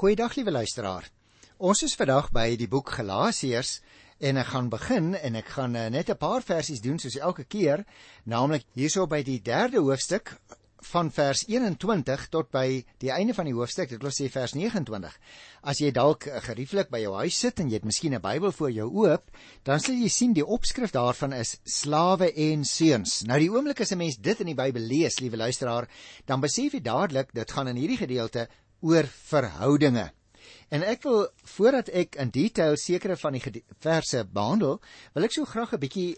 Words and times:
Goeiedag 0.00 0.34
liewe 0.34 0.50
luisteraar. 0.50 1.10
Ons 1.60 1.82
is 1.84 1.92
vandag 1.92 2.30
by 2.32 2.54
die 2.56 2.70
boek 2.72 2.88
Galasiërs 2.96 3.74
en 4.24 4.38
ek 4.40 4.46
gaan 4.54 4.70
begin 4.72 5.10
en 5.12 5.34
ek 5.36 5.50
gaan 5.58 5.76
uh, 5.76 5.82
net 5.92 6.08
'n 6.08 6.16
paar 6.16 6.40
versies 6.40 6.80
doen 6.80 6.96
soos 6.96 7.18
elke 7.20 7.44
keer, 7.44 7.84
naamlik 8.24 8.64
hierso 8.72 9.04
by 9.04 9.20
die 9.20 9.42
3de 9.44 9.76
hoofstuk 9.84 10.32
van 10.92 11.10
vers 11.12 11.44
21 11.44 12.24
tot 12.32 12.48
by 12.48 12.80
die 13.04 13.10
einde 13.12 13.34
van 13.36 13.44
die 13.44 13.52
hoofstuk, 13.52 13.90
dit 13.92 14.00
wil 14.00 14.14
sê 14.16 14.30
vers 14.32 14.54
29. 14.56 15.18
As 15.68 15.82
jy 15.84 15.90
dalk 15.92 16.24
uh, 16.30 16.40
gerieflik 16.40 16.88
by 16.88 17.02
jou 17.04 17.12
huis 17.20 17.36
sit 17.36 17.60
en 17.60 17.68
jy 17.68 17.76
het 17.76 17.84
miskien 17.84 18.16
'n 18.16 18.24
Bybel 18.24 18.56
voor 18.56 18.72
jou 18.72 18.88
oop, 19.04 19.28
dan 19.68 19.80
sal 19.80 20.00
jy 20.00 20.08
sien 20.08 20.32
die 20.32 20.46
opskrif 20.46 20.96
daarvan 20.96 21.36
is 21.36 21.58
slawe 21.64 22.32
en 22.32 22.64
seuns. 22.64 23.20
Nou 23.28 23.38
die 23.38 23.52
oomblik 23.52 23.80
as 23.80 23.92
'n 23.92 23.98
mens 23.98 24.16
dit 24.16 24.40
in 24.40 24.46
die 24.46 24.56
Bybel 24.64 24.80
lees, 24.80 25.20
liewe 25.20 25.36
luisteraar, 25.36 25.88
dan 26.24 26.40
besef 26.40 26.72
jy 26.72 26.80
dadelik 26.80 27.34
dit 27.34 27.52
gaan 27.52 27.68
in 27.68 27.76
hierdie 27.76 28.00
gedeelte 28.00 28.48
oor 28.80 29.06
verhoudinge. 29.06 30.10
En 30.70 30.84
ek 30.86 31.02
wil 31.02 31.24
voordat 31.56 31.88
ek 31.98 32.14
in 32.22 32.30
detail 32.30 32.76
sekere 32.78 33.16
van 33.18 33.34
die 33.34 33.62
verse 33.82 34.20
behandel, 34.30 34.76
wil 35.14 35.26
ek 35.26 35.34
so 35.34 35.48
graag 35.52 35.72
'n 35.74 35.82
bietjie 35.82 36.10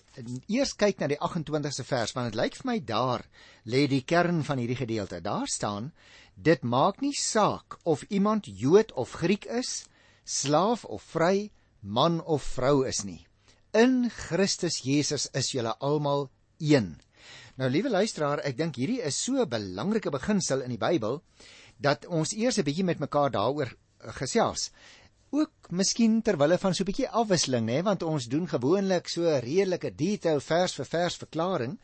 eers 0.53 0.75
kyk 0.77 1.01
na 1.01 1.09
die 1.09 1.21
28ste 1.21 1.85
vers 1.89 2.13
want 2.13 2.33
dit 2.33 2.41
lyk 2.41 2.59
vir 2.61 2.69
my 2.69 2.79
daar 2.81 3.25
lê 3.65 3.87
die 3.89 4.03
kern 4.05 4.43
van 4.45 4.61
hierdie 4.61 4.77
gedeelte. 4.77 5.21
Daar 5.21 5.49
staan: 5.49 5.93
Dit 6.37 6.63
maak 6.63 7.01
nie 7.01 7.15
saak 7.17 7.79
of 7.85 8.05
iemand 8.11 8.45
Jood 8.47 8.93
of 8.93 9.13
Griek 9.13 9.47
is, 9.47 9.87
slaaf 10.25 10.85
of 10.85 11.03
vry, 11.03 11.51
man 11.81 12.21
of 12.21 12.43
vrou 12.43 12.85
is 12.87 13.05
nie. 13.05 13.27
In 13.73 14.11
Christus 14.11 14.83
Jesus 14.85 15.31
is 15.33 15.53
julle 15.53 15.73
almal 15.81 16.29
een. 16.61 17.01
Nou 17.57 17.71
liewe 17.71 17.89
luisteraar, 17.89 18.41
ek 18.45 18.57
dink 18.57 18.77
hierdie 18.77 19.01
is 19.01 19.17
so 19.17 19.41
'n 19.41 19.49
belangrike 19.49 20.11
beginsel 20.11 20.61
in 20.61 20.71
die 20.71 20.81
Bybel 20.81 21.23
dat 21.83 22.07
ons 22.07 22.33
eers 22.33 22.59
'n 22.59 22.67
bietjie 22.69 22.85
met 22.85 22.99
mekaar 22.99 23.31
daaroor 23.31 23.71
eh, 23.71 24.15
gesels. 24.21 24.71
Ook 25.31 25.71
miskien 25.71 26.23
ter 26.23 26.37
wille 26.37 26.59
van 26.59 26.75
so 26.75 26.83
'n 26.83 26.91
bietjie 26.91 27.09
afwisseling, 27.09 27.67
nê, 27.67 27.83
want 27.83 28.03
ons 28.03 28.27
doen 28.29 28.49
gewoonlik 28.49 29.09
so 29.09 29.23
redelike 29.23 29.95
detail 29.95 30.41
vers 30.41 30.75
vir 30.75 30.85
vers 30.87 31.17
verklaring. 31.17 31.79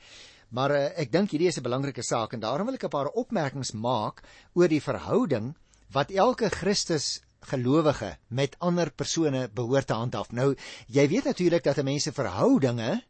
Maar 0.50 0.70
uh, 0.70 0.84
ek 0.96 1.12
dink 1.12 1.30
hierdie 1.30 1.48
is 1.48 1.58
'n 1.58 1.62
belangrike 1.62 2.02
saak 2.02 2.32
en 2.32 2.41
daarom 2.41 2.66
wil 2.66 2.74
ek 2.74 2.84
'n 2.84 2.96
paar 2.96 3.08
opmerkings 3.08 3.72
maak 3.72 4.22
oor 4.54 4.69
die 4.69 4.80
verhouding 4.80 5.56
wat 5.92 6.10
elke 6.10 6.48
Christus 6.48 7.20
gelowige 7.41 8.16
met 8.28 8.56
ander 8.58 8.91
persone 8.91 9.48
behoort 9.48 9.86
te 9.86 9.94
handhaaf. 9.94 10.32
Nou, 10.32 10.54
jy 10.86 11.08
weet 11.08 11.24
natuurlik 11.24 11.64
dat 11.64 11.78
'n 11.78 11.84
mens 11.84 12.02
se 12.02 12.12
verhoudinge 12.12 13.02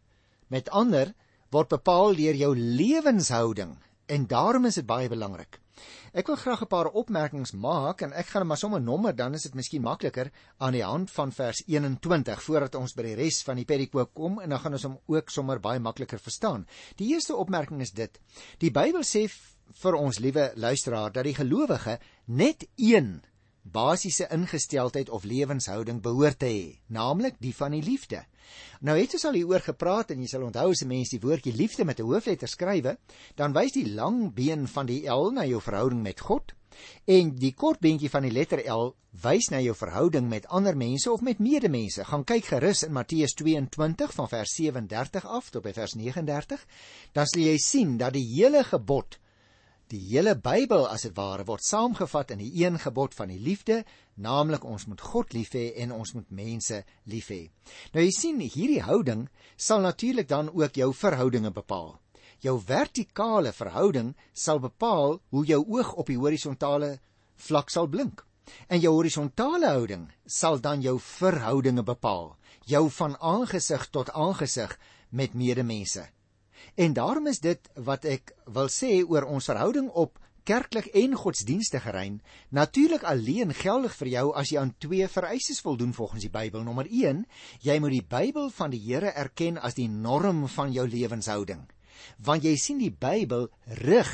met 0.48 0.70
ander 0.70 1.14
word 1.50 1.69
bepaal 1.69 2.14
deur 2.14 2.34
jou 2.34 2.56
lewenshouding 2.56 3.78
en 4.06 4.27
daarom 4.27 4.64
is 4.64 4.75
dit 4.75 4.86
baie 4.86 5.09
belangrik. 5.09 5.61
Ek 6.12 6.27
wil 6.27 6.37
graag 6.37 6.62
'n 6.62 6.67
paar 6.67 6.91
opmerkings 6.91 7.53
maak 7.53 8.03
en 8.03 8.12
ek 8.12 8.27
gaan 8.27 8.47
maar 8.47 8.57
sommer 8.57 8.81
nommer 8.81 9.17
dan 9.17 9.34
is 9.34 9.43
dit 9.43 9.55
miskien 9.55 9.83
makliker 9.83 10.31
aan 10.59 10.73
die 10.73 10.84
hand 10.84 11.11
van 11.11 11.33
vers 11.33 11.62
21 11.67 12.43
voordat 12.43 12.75
ons 12.75 12.95
by 12.95 13.03
die 13.03 13.15
res 13.15 13.43
van 13.43 13.57
die 13.57 13.65
perikoop 13.65 14.15
kom 14.15 14.41
en 14.41 14.49
dan 14.49 14.59
gaan 14.59 14.73
ons 14.73 14.83
hom 14.83 14.99
ook 15.06 15.31
sommer 15.31 15.61
baie 15.61 15.79
makliker 15.79 16.19
verstaan. 16.19 16.67
Die 16.97 17.12
eerste 17.15 17.37
opmerking 17.37 17.81
is 17.81 17.93
dit: 17.93 18.21
Die 18.59 18.71
Bybel 18.71 19.03
sê 19.03 19.29
vir 19.83 19.95
ons 19.95 20.19
liewe 20.19 20.53
luisteraar 20.55 21.12
dat 21.12 21.25
die 21.25 21.34
gelowige 21.34 21.99
net 22.27 22.67
een 22.77 23.23
basiese 23.62 24.28
ingesteldheid 24.33 25.11
of 25.11 25.25
lewenshouding 25.25 26.01
behoort 26.03 26.39
te 26.39 26.47
hê, 26.47 26.78
naamlik 26.87 27.37
die 27.41 27.55
van 27.55 27.77
die 27.77 27.83
liefde. 27.83 28.25
Nou 28.81 28.97
het 28.98 29.15
ons 29.15 29.27
al 29.28 29.37
hieroor 29.37 29.65
gepraat 29.65 30.12
en 30.15 30.23
jy 30.23 30.28
sal 30.31 30.47
onthou 30.47 30.70
as 30.70 30.83
'n 30.83 30.89
mens 30.89 31.11
die 31.11 31.20
woordjie 31.20 31.53
liefde 31.53 31.84
met 31.84 32.00
'n 32.00 32.06
hoofletter 32.06 32.48
skrywe, 32.48 32.97
dan 33.37 33.53
wys 33.53 33.73
die 33.73 33.89
lang 33.95 34.34
been 34.34 34.67
van 34.67 34.87
die 34.87 35.06
L 35.06 35.31
na 35.31 35.45
jou 35.45 35.61
verhouding 35.61 36.03
met 36.03 36.20
God 36.20 36.55
en 37.05 37.34
die 37.34 37.55
kort 37.55 37.81
beentjie 37.81 38.11
van 38.11 38.23
die 38.23 38.33
letter 38.33 38.61
L 38.70 38.95
wys 39.23 39.48
na 39.50 39.61
jou 39.61 39.75
verhouding 39.75 40.28
met 40.28 40.47
ander 40.47 40.77
mense 40.77 41.11
of 41.11 41.25
met 41.27 41.41
medemense. 41.43 42.05
Gaan 42.05 42.25
kyk 42.25 42.45
gerus 42.53 42.84
in 42.87 42.93
Matteus 42.93 43.34
22 43.34 44.12
van 44.15 44.28
vers 44.28 44.55
37 44.55 45.27
af 45.27 45.50
tot 45.50 45.65
by 45.65 45.72
vers 45.72 45.97
39, 45.98 46.66
dan 47.12 47.27
sal 47.27 47.43
jy 47.43 47.56
sien 47.59 47.97
dat 47.99 48.12
die 48.12 48.27
hele 48.37 48.62
gebod 48.65 49.19
Die 49.88 50.03
hele 50.10 50.34
Bybel 50.37 50.82
as 50.84 51.06
dit 51.06 51.15
ware 51.16 51.47
word 51.49 51.65
saamgevat 51.65 52.34
in 52.34 52.43
die 52.43 52.50
een 52.60 52.75
gebod 52.76 53.15
van 53.16 53.31
die 53.32 53.38
liefde, 53.41 53.78
naamlik 54.21 54.66
ons 54.69 54.84
moet 54.84 55.00
God 55.00 55.32
lief 55.32 55.54
hê 55.56 55.71
en 55.81 55.94
ons 55.97 56.12
moet 56.12 56.26
mense 56.28 56.82
lief 57.09 57.31
hê. 57.32 57.47
Nou 57.94 58.04
jy 58.04 58.10
sien 58.12 58.43
hierdie 58.43 58.82
houding 58.84 59.22
sal 59.56 59.81
natuurlik 59.81 60.28
dan 60.28 60.50
ook 60.53 60.76
jou 60.76 60.91
verhoudinge 60.93 61.54
bepaal. 61.56 61.94
Jou 62.44 62.59
vertikale 62.60 63.54
verhouding 63.56 64.12
sal 64.37 64.60
bepaal 64.60 65.22
hoe 65.32 65.47
jou 65.49 65.62
oog 65.65 65.94
op 65.97 66.12
die 66.12 66.19
horisontale 66.20 66.99
vlak 67.49 67.72
sal 67.72 67.88
blink. 67.88 68.20
En 68.69 68.84
jou 68.84 68.93
horisontale 68.93 69.72
houding 69.72 70.05
sal 70.26 70.60
dan 70.60 70.84
jou 70.84 70.99
verhoudinge 71.00 71.82
bepaal, 71.82 72.34
jou 72.69 72.84
van 73.00 73.16
aangesig 73.25 73.88
tot 73.88 74.12
aangesig 74.12 74.76
met 75.09 75.32
medemense. 75.32 76.05
En 76.78 76.93
daarom 76.93 77.27
is 77.27 77.41
dit 77.43 77.71
wat 77.75 78.05
ek 78.06 78.31
wil 78.55 78.69
sê 78.71 79.00
oor 79.03 79.25
ons 79.27 79.49
verhouding 79.50 79.89
op 79.99 80.21
kerklik 80.47 80.87
en 80.94 81.16
godsdienstige 81.19 81.91
rein 81.91 82.21
natuurlik 82.55 83.03
alleen 83.03 83.50
geldig 83.50 83.97
vir 83.99 84.11
jou 84.12 84.27
as 84.39 84.53
jy 84.53 84.61
aan 84.61 84.71
twee 84.78 85.09
vereistes 85.11 85.59
voldoen 85.67 85.91
volgens 85.97 86.22
die 86.22 86.31
Bybel. 86.31 86.62
Nommer 86.62 86.87
1, 86.87 87.25
jy 87.67 87.77
moet 87.83 87.97
die 87.97 88.05
Bybel 88.15 88.47
van 88.55 88.71
die 88.71 88.78
Here 88.84 89.11
erken 89.11 89.59
as 89.59 89.75
die 89.75 89.88
norm 89.91 90.44
van 90.55 90.71
jou 90.72 90.87
lewenshouding. 90.87 91.65
Want 92.22 92.47
jy 92.47 92.55
sien 92.56 92.78
die 92.78 92.94
Bybel 92.94 93.49
rig 93.83 94.12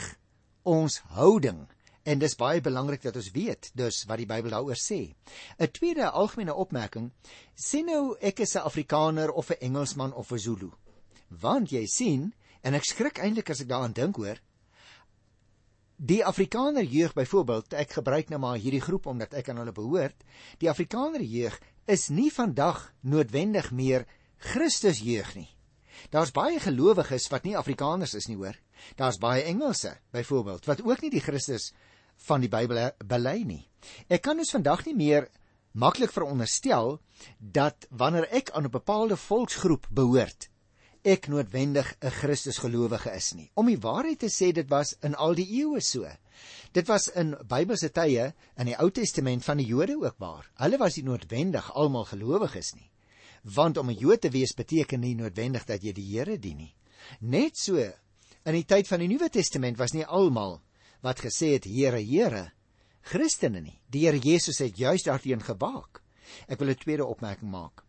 ons 0.62 1.02
houding 1.18 1.66
en 2.08 2.22
dis 2.24 2.36
baie 2.40 2.64
belangrik 2.64 3.04
dat 3.04 3.18
ons 3.20 3.28
weet 3.36 3.68
dus 3.76 4.06
wat 4.08 4.22
die 4.22 4.30
Bybel 4.30 4.56
daaroor 4.56 4.80
sê. 4.80 5.12
'n 5.60 5.68
Tweede 5.68 6.08
algemene 6.08 6.54
opmerking, 6.54 7.12
sê 7.54 7.84
nou 7.84 8.16
ek 8.20 8.40
is 8.40 8.56
'n 8.56 8.64
Afrikaner 8.64 9.30
of 9.30 9.50
'n 9.50 9.60
Engelsman 9.60 10.16
of 10.16 10.32
'n 10.32 10.38
Zulu 10.38 10.72
want 11.40 11.72
jy 11.72 11.84
sien 11.90 12.32
en 12.64 12.74
ek 12.74 12.88
skrik 12.88 13.20
eintlik 13.20 13.52
as 13.52 13.62
ek 13.64 13.70
daaraan 13.70 13.94
dink 13.96 14.18
hoor. 14.20 14.40
Die 15.94 16.24
afrikaner 16.26 16.82
jeug 16.82 17.14
byvoorbeeld 17.14 17.76
ek 17.78 17.98
gebruik 18.00 18.32
nou 18.32 18.40
maar 18.42 18.58
hierdie 18.58 18.82
groep 18.82 19.06
omdat 19.12 19.36
ek 19.38 19.52
aan 19.52 19.60
hulle 19.62 19.74
behoort 19.76 20.24
die 20.62 20.70
afrikaner 20.70 21.22
jeug 21.22 21.54
is 21.86 22.08
nie 22.10 22.30
vandag 22.34 22.88
noodwendig 23.00 23.70
meer 23.70 24.08
Christus 24.52 24.98
jeug 25.04 25.30
nie. 25.36 25.48
Daar's 26.10 26.34
baie 26.34 26.58
gelowiges 26.60 27.28
wat 27.30 27.44
nie 27.46 27.54
afrikaners 27.56 28.16
is 28.18 28.26
nie 28.28 28.36
hoor. 28.40 28.56
Daar's 28.98 29.20
baie 29.22 29.44
engelse 29.46 29.94
byvoorbeeld 30.12 30.66
wat 30.66 30.82
ook 30.82 31.04
nie 31.04 31.12
die 31.14 31.22
Christus 31.22 31.70
van 32.26 32.42
die 32.42 32.50
Bybel 32.50 32.90
bely 33.04 33.42
nie. 33.46 33.62
Ek 34.08 34.24
kan 34.24 34.40
dus 34.40 34.52
vandag 34.54 34.84
nie 34.88 34.96
meer 34.96 35.28
maklik 35.72 36.12
veronderstel 36.14 36.98
dat 37.38 37.86
wanneer 37.90 38.26
ek 38.30 38.50
aan 38.50 38.66
'n 38.66 38.74
bepaalde 38.74 39.16
volksgroep 39.16 39.86
behoort 39.90 40.48
ek 41.04 41.26
noodwendig 41.28 41.96
'n 42.00 42.10
Christusgelowige 42.10 43.12
is 43.12 43.34
nie. 43.34 43.50
Om 43.54 43.66
die 43.66 43.78
waarheid 43.78 44.18
te 44.18 44.30
sê, 44.32 44.52
dit 44.52 44.68
was 44.70 44.96
in 45.02 45.14
al 45.14 45.34
die 45.34 45.46
eeue 45.60 45.80
so. 45.80 46.08
Dit 46.72 46.88
was 46.88 47.08
in 47.08 47.36
Bybelse 47.46 47.90
tye 47.92 48.32
in 48.56 48.66
die 48.66 48.76
Ou 48.80 48.90
Testament 48.90 49.44
van 49.44 49.60
die 49.60 49.66
Jode 49.66 49.98
ook 50.00 50.16
waar. 50.18 50.48
Hulle 50.56 50.78
was 50.78 50.96
nie 50.96 51.04
noodwendig 51.04 51.70
almal 51.74 52.04
gelowiges 52.04 52.74
nie. 52.74 52.90
Want 53.42 53.76
om 53.76 53.90
'n 53.90 53.98
Jood 53.98 54.20
te 54.20 54.30
wees 54.30 54.54
beteken 54.54 55.00
nie 55.00 55.14
noodwendig 55.14 55.66
dat 55.66 55.82
jy 55.82 55.92
die 55.92 56.16
Here 56.16 56.38
dien 56.38 56.56
nie. 56.56 56.74
Net 57.20 57.56
so 57.58 57.76
in 57.76 58.54
die 58.54 58.64
tyd 58.64 58.88
van 58.88 59.00
die 59.00 59.08
Nuwe 59.08 59.28
Testament 59.28 59.76
was 59.76 59.92
nie 59.92 60.06
almal 60.06 60.62
wat 61.02 61.20
gesê 61.20 61.52
het 61.52 61.64
Here, 61.64 62.00
Here 62.00 62.52
Christene 63.02 63.60
nie. 63.60 63.80
Die 63.90 64.06
Here 64.06 64.18
Jesus 64.18 64.58
het 64.58 64.78
juis 64.78 65.02
daarteen 65.02 65.42
gebaak. 65.42 66.02
Ek 66.48 66.58
wil 66.58 66.68
'n 66.70 66.74
tweede 66.74 67.04
opmerking 67.04 67.50
maak 67.50 67.83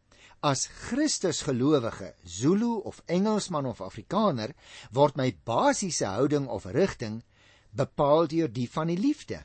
as 0.46 0.68
Christus 0.68 1.42
gelowige, 1.42 2.14
Zulu 2.24 2.82
of 2.86 3.02
Engelsman 3.10 3.66
of 3.66 3.82
Afrikaner, 3.82 4.54
word 4.94 5.18
my 5.18 5.32
basiese 5.46 6.06
houding 6.06 6.46
of 6.48 6.68
rigting 6.70 7.24
bepaal 7.74 8.30
deur 8.30 8.52
die 8.54 8.68
van 8.70 8.92
die 8.92 9.00
liefde, 9.00 9.42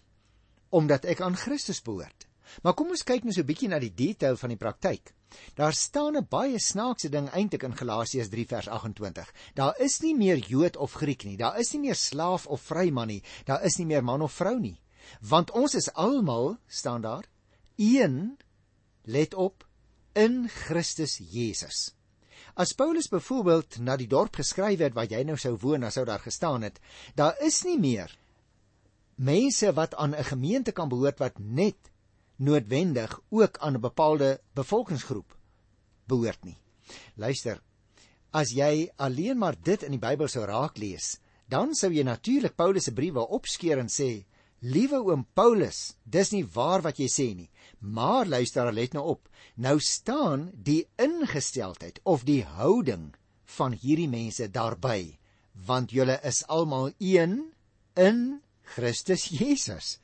omdat 0.69 1.09
ek 1.09 1.23
aan 1.25 1.39
Christus 1.41 1.81
behoort. 1.87 2.29
Maar 2.61 2.77
kom 2.77 2.93
ons 2.93 3.07
kyk 3.07 3.25
nou 3.25 3.33
so 3.33 3.41
'n 3.41 3.49
bietjie 3.49 3.71
na 3.71 3.79
die 3.79 3.95
detail 3.95 4.37
van 4.37 4.53
die 4.53 4.61
praktyk. 4.61 5.15
Daar 5.57 5.73
staan 5.73 6.17
'n 6.17 6.27
baie 6.29 6.59
snaakse 6.59 7.09
ding 7.09 7.31
eintlik 7.31 7.63
in 7.63 7.77
Galasiërs 7.77 8.29
3 8.29 8.47
vers 8.47 8.69
28. 8.69 9.33
Daar 9.55 9.75
is 9.81 10.01
nie 10.03 10.15
meer 10.15 10.37
Jood 10.37 10.77
of 10.77 10.93
Griek 10.93 11.25
nie. 11.25 11.37
Daar 11.37 11.59
is 11.59 11.73
nie 11.73 11.81
meer 11.81 11.95
slaaf 11.95 12.47
of 12.47 12.61
vryman 12.61 13.07
nie. 13.07 13.23
Daar 13.47 13.65
is 13.65 13.79
nie 13.79 13.87
meer 13.87 14.05
man 14.05 14.23
of 14.23 14.33
vrou 14.33 14.59
nie. 14.59 14.81
Want 15.21 15.51
ons 15.51 15.75
is 15.75 15.93
almal 15.93 16.59
staan 16.67 17.01
daar 17.01 17.25
een 17.77 18.37
let 19.05 19.35
op 19.35 19.70
in 20.15 20.49
Christus 20.49 21.19
Jesus. 21.19 21.95
As 22.55 22.73
Paulus 22.75 23.09
byvoorbeeld 23.09 23.79
na 23.79 23.97
die 23.97 24.09
dorp 24.11 24.37
geskryf 24.41 24.83
het 24.83 24.95
waar 24.95 25.09
jy 25.11 25.23
nou 25.25 25.37
sou 25.39 25.55
woon, 25.63 25.87
dan 25.87 25.95
sou 25.95 26.05
daar 26.05 26.23
gestaan 26.23 26.67
het: 26.67 26.81
Daar 27.15 27.39
is 27.41 27.63
nie 27.65 27.79
meer 27.79 28.11
mense 29.21 29.73
wat 29.77 29.95
aan 29.95 30.15
'n 30.15 30.25
gemeente 30.25 30.73
kan 30.73 30.89
behoort 30.89 31.19
wat 31.19 31.39
net 31.39 31.77
noodwendig 32.37 33.21
ook 33.29 33.59
aan 33.59 33.75
'n 33.77 33.81
bepaalde 33.81 34.41
bevolkingsgroep 34.55 35.37
behoort 36.07 36.45
nie. 36.45 36.57
Luister, 37.15 37.61
as 38.31 38.51
jy 38.51 38.91
alleen 38.97 39.39
maar 39.39 39.57
dit 39.63 39.83
in 39.83 39.91
die 39.91 39.99
Bybel 39.99 40.29
sou 40.29 40.45
raak 40.45 40.79
lees, 40.79 41.19
dan 41.49 41.75
sou 41.75 41.93
jy 41.93 42.03
natuurlik 42.03 42.57
Paulus 42.57 42.85
se 42.85 42.93
briewe 42.93 43.29
opskeer 43.29 43.79
en 43.79 43.89
sê 43.89 44.25
Liewe 44.61 44.99
oom 45.01 45.23
Paulus, 45.33 45.95
dis 46.05 46.35
nie 46.35 46.45
waar 46.45 46.83
wat 46.85 46.99
jy 47.01 47.07
sê 47.09 47.29
nie. 47.33 47.49
Maar 47.81 48.29
luister, 48.29 48.69
let 48.77 48.93
nou 48.93 49.07
op. 49.15 49.31
Nou 49.57 49.79
staan 49.81 50.51
die 50.53 50.85
ingesteldheid 51.01 52.01
of 52.05 52.27
die 52.29 52.43
houding 52.45 53.15
van 53.57 53.73
hierdie 53.73 54.09
mense 54.13 54.51
daarby, 54.53 55.17
want 55.67 55.95
julle 55.97 56.19
is 56.29 56.43
almal 56.53 56.93
een 57.01 57.41
in 57.97 58.21
Christus 58.77 59.31
Jesus. 59.33 59.99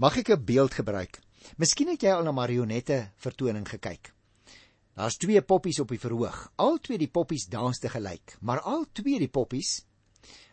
Mag 0.00 0.16
ek 0.16 0.30
'n 0.32 0.44
beeld 0.44 0.74
gebruik? 0.74 1.20
Miskien 1.56 1.88
het 1.88 2.02
jy 2.02 2.10
al 2.10 2.24
na 2.24 2.32
marionette 2.32 3.12
vertoning 3.16 3.68
gekyk. 3.68 4.14
Daar's 4.96 5.16
twee 5.16 5.42
poppies 5.42 5.78
op 5.80 5.88
die 5.88 6.00
verhoog. 6.00 6.52
Al 6.56 6.78
twee 6.78 6.98
die 6.98 7.10
poppies 7.10 7.46
dans 7.46 7.78
te 7.78 7.88
gelyk, 7.88 8.38
maar 8.40 8.60
al 8.60 8.86
twee 8.92 9.18
die 9.18 9.28
poppies, 9.28 9.84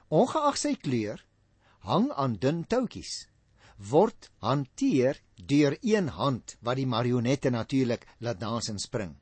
ongeag 0.10 0.58
sy 0.58 0.76
kleur, 0.76 1.24
hang 1.88 2.12
aan 2.12 2.38
dun 2.40 2.64
touwtjies 2.64 3.32
word 3.90 4.30
hanteer 4.46 5.18
deur 5.36 5.78
een 5.82 6.10
hand 6.14 6.56
wat 6.62 6.78
die 6.78 6.86
marionette 6.86 7.50
natuurlik 7.50 8.06
laat 8.20 8.40
dans 8.40 8.70
en 8.70 8.80
spring. 8.80 9.16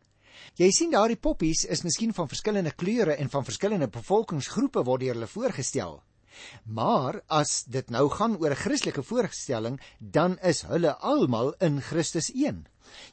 Jy 0.59 0.69
sien 0.75 0.91
daardie 0.91 1.19
poppies 1.19 1.65
is 1.65 1.83
miskien 1.83 2.13
van 2.15 2.27
verskillende 2.27 2.71
kleure 2.71 3.15
en 3.15 3.29
van 3.29 3.45
verskillende 3.47 3.87
bevolkingsgroepe 3.87 4.83
word 4.87 5.07
hulle 5.07 5.27
voorgestel. 5.27 5.99
Maar 6.65 7.21
as 7.27 7.63
dit 7.67 7.89
nou 7.91 8.07
gaan 8.09 8.37
oor 8.39 8.51
'n 8.51 8.63
Christelike 8.63 9.03
voorstelling, 9.03 9.79
dan 9.99 10.37
is 10.39 10.61
hulle 10.61 10.95
almal 10.95 11.53
in 11.59 11.81
Christus 11.81 12.31
een. 12.33 12.67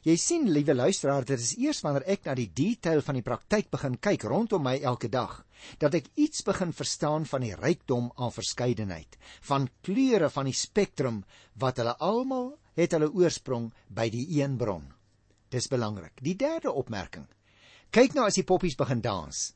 Jy 0.05 0.15
sien, 0.17 0.45
liewe 0.51 0.75
luisteraar, 0.75 1.25
dit 1.25 1.39
is 1.39 1.55
eers 1.57 1.81
wanneer 1.83 2.05
ek 2.13 2.25
na 2.25 2.35
die 2.37 2.49
detail 2.53 3.01
van 3.05 3.17
die 3.17 3.25
praktyk 3.25 3.71
begin 3.73 3.97
kyk 3.97 4.23
rondom 4.29 4.63
my 4.63 4.77
elke 4.79 5.09
dag, 5.09 5.41
dat 5.81 5.97
ek 5.97 6.11
iets 6.15 6.45
begin 6.47 6.73
verstaan 6.73 7.25
van 7.25 7.43
die 7.45 7.55
rykdom 7.55 8.11
aan 8.15 8.31
verskeidenheid, 8.35 9.17
van 9.49 9.69
kleure 9.83 10.29
van 10.29 10.49
die 10.49 10.55
spektrum 10.55 11.23
wat 11.59 11.81
hulle 11.81 11.97
almal 11.99 12.53
het 12.77 12.93
hulle 12.93 13.09
oorsprong 13.11 13.71
by 13.89 14.07
die 14.13 14.25
een 14.37 14.57
bron. 14.57 14.85
Dis 15.49 15.69
belangrik. 15.71 16.19
Die 16.21 16.35
derde 16.35 16.71
opmerking. 16.71 17.25
Kyk 17.91 18.13
nou 18.13 18.27
as 18.27 18.37
die 18.37 18.45
poppies 18.45 18.75
begin 18.77 19.01
dans. 19.01 19.47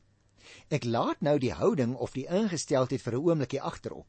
Ek 0.72 0.84
laat 0.84 1.20
nou 1.20 1.36
die 1.38 1.52
houding 1.54 1.94
of 1.96 2.16
die 2.16 2.26
ingesteldheid 2.26 3.00
vir 3.00 3.14
'n 3.14 3.24
oombliekie 3.24 3.60
agterop. 3.60 4.08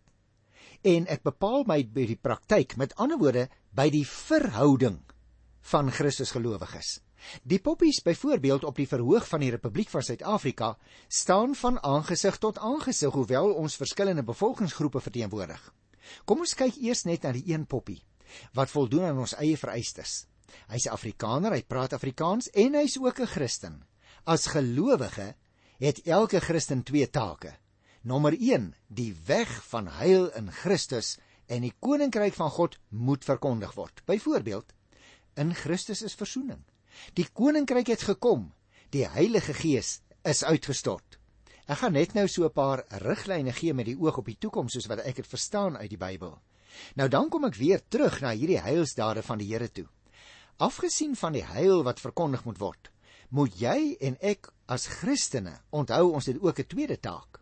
En 0.84 1.08
ek 1.08 1.24
bepaal 1.24 1.64
my 1.68 1.84
by 1.84 2.06
die 2.08 2.20
praktyk, 2.20 2.78
met 2.78 2.96
ander 2.96 3.18
woorde, 3.18 3.50
by 3.72 3.90
die 3.90 4.06
verhouding 4.06 5.04
van 5.72 5.92
Christus 5.92 6.32
gelowiges. 6.36 7.00
Die 7.48 7.60
poppies 7.64 8.02
byvoorbeeld 8.04 8.64
op 8.68 8.76
die 8.76 8.88
verhoog 8.88 9.28
van 9.28 9.44
die 9.44 9.52
Republiek 9.54 9.90
van 9.90 10.04
Suid-Afrika 10.04 10.74
staan 11.08 11.56
van 11.56 11.80
aangesig 11.84 12.38
tot 12.38 12.60
aangesig 12.60 13.14
hoewel 13.16 13.54
ons 13.54 13.80
verskillende 13.80 14.24
bevolkingsgroepe 14.28 15.00
verteenwoordig. 15.00 15.62
Kom 16.28 16.44
ons 16.44 16.56
kyk 16.60 16.76
eers 16.84 17.06
net 17.08 17.24
na 17.24 17.32
die 17.32 17.46
een 17.54 17.66
poppie 17.66 18.02
wat 18.58 18.72
voldoen 18.74 19.06
aan 19.12 19.20
ons 19.24 19.36
eie 19.38 19.58
vereistes. 19.58 20.24
Hy's 20.72 20.88
Afrikaner, 20.90 21.54
hy 21.54 21.64
praat 21.64 21.94
Afrikaans 21.94 22.50
en 22.54 22.76
hy's 22.80 22.98
ook 22.98 23.20
'n 23.22 23.30
Christen. 23.30 23.84
As 24.26 24.48
gelowige 24.48 25.36
het 25.80 26.02
elke 26.06 26.40
Christen 26.40 26.84
twee 26.84 27.10
take. 27.10 27.56
Nommer 28.02 28.34
1: 28.34 28.74
Die 28.88 29.14
weg 29.26 29.64
van 29.70 29.88
heil 29.88 30.28
in 30.36 30.52
Christus 30.52 31.18
en 31.48 31.62
die 31.62 31.74
koninkryk 31.80 32.34
van 32.34 32.50
God 32.50 32.78
moet 32.90 33.24
verkondig 33.24 33.74
word. 33.76 34.02
Byvoorbeeld, 34.06 34.74
In 35.36 35.56
Christus 35.56 36.04
is 36.06 36.14
verzoening. 36.14 36.62
Die 37.18 37.26
koninkryk 37.34 37.90
het 37.90 38.04
gekom. 38.06 38.52
Die 38.94 39.08
Heilige 39.10 39.54
Gees 39.58 40.02
is 40.22 40.44
uitgestort. 40.46 41.18
Ek 41.66 41.80
gaan 41.80 41.96
net 41.98 42.14
nou 42.14 42.28
so 42.28 42.46
'n 42.46 42.54
paar 42.54 42.84
riglyne 43.02 43.54
gee 43.54 43.74
met 43.74 43.86
die 43.86 43.98
oog 43.98 44.18
op 44.18 44.26
die 44.26 44.38
toekoms 44.38 44.74
soos 44.74 44.86
wat 44.88 45.00
ek 45.00 45.16
dit 45.16 45.28
verstaan 45.28 45.78
uit 45.78 45.90
die 45.90 45.98
Bybel. 45.98 46.40
Nou 46.96 47.10
dan 47.10 47.30
kom 47.30 47.46
ek 47.46 47.56
weer 47.56 47.82
terug 47.90 48.22
na 48.22 48.32
hierdie 48.32 48.62
heilsdade 48.62 49.24
van 49.24 49.38
die 49.38 49.48
Here 49.48 49.72
toe. 49.72 49.88
Afgesien 50.58 51.16
van 51.16 51.34
die 51.34 51.44
heil 51.44 51.84
wat 51.84 52.00
verkondig 52.00 52.46
moet 52.46 52.60
word, 52.60 52.92
moet 53.30 53.60
jy 53.60 53.98
en 54.02 54.18
ek 54.22 54.54
as 54.68 54.86
Christene 54.88 55.62
onthou 55.72 56.14
ons 56.14 56.26
het 56.26 56.42
ook 56.42 56.60
'n 56.60 56.68
tweede 56.68 57.00
taak. 57.00 57.40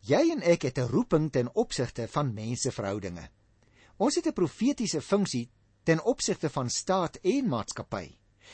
Jy 0.00 0.30
en 0.30 0.42
ek 0.42 0.62
het 0.62 0.78
'n 0.78 0.88
roeping 0.88 1.32
ten 1.32 1.54
opsigte 1.54 2.08
van 2.08 2.34
menseverhoudinge. 2.34 3.28
Ons 3.98 4.14
het 4.14 4.26
'n 4.26 4.32
profetiese 4.32 5.00
funksie 5.00 5.50
ten 5.88 6.02
opsigte 6.04 6.50
van 6.52 6.68
staat 6.68 7.16
en 7.24 7.46
maatskappy. 7.48 8.10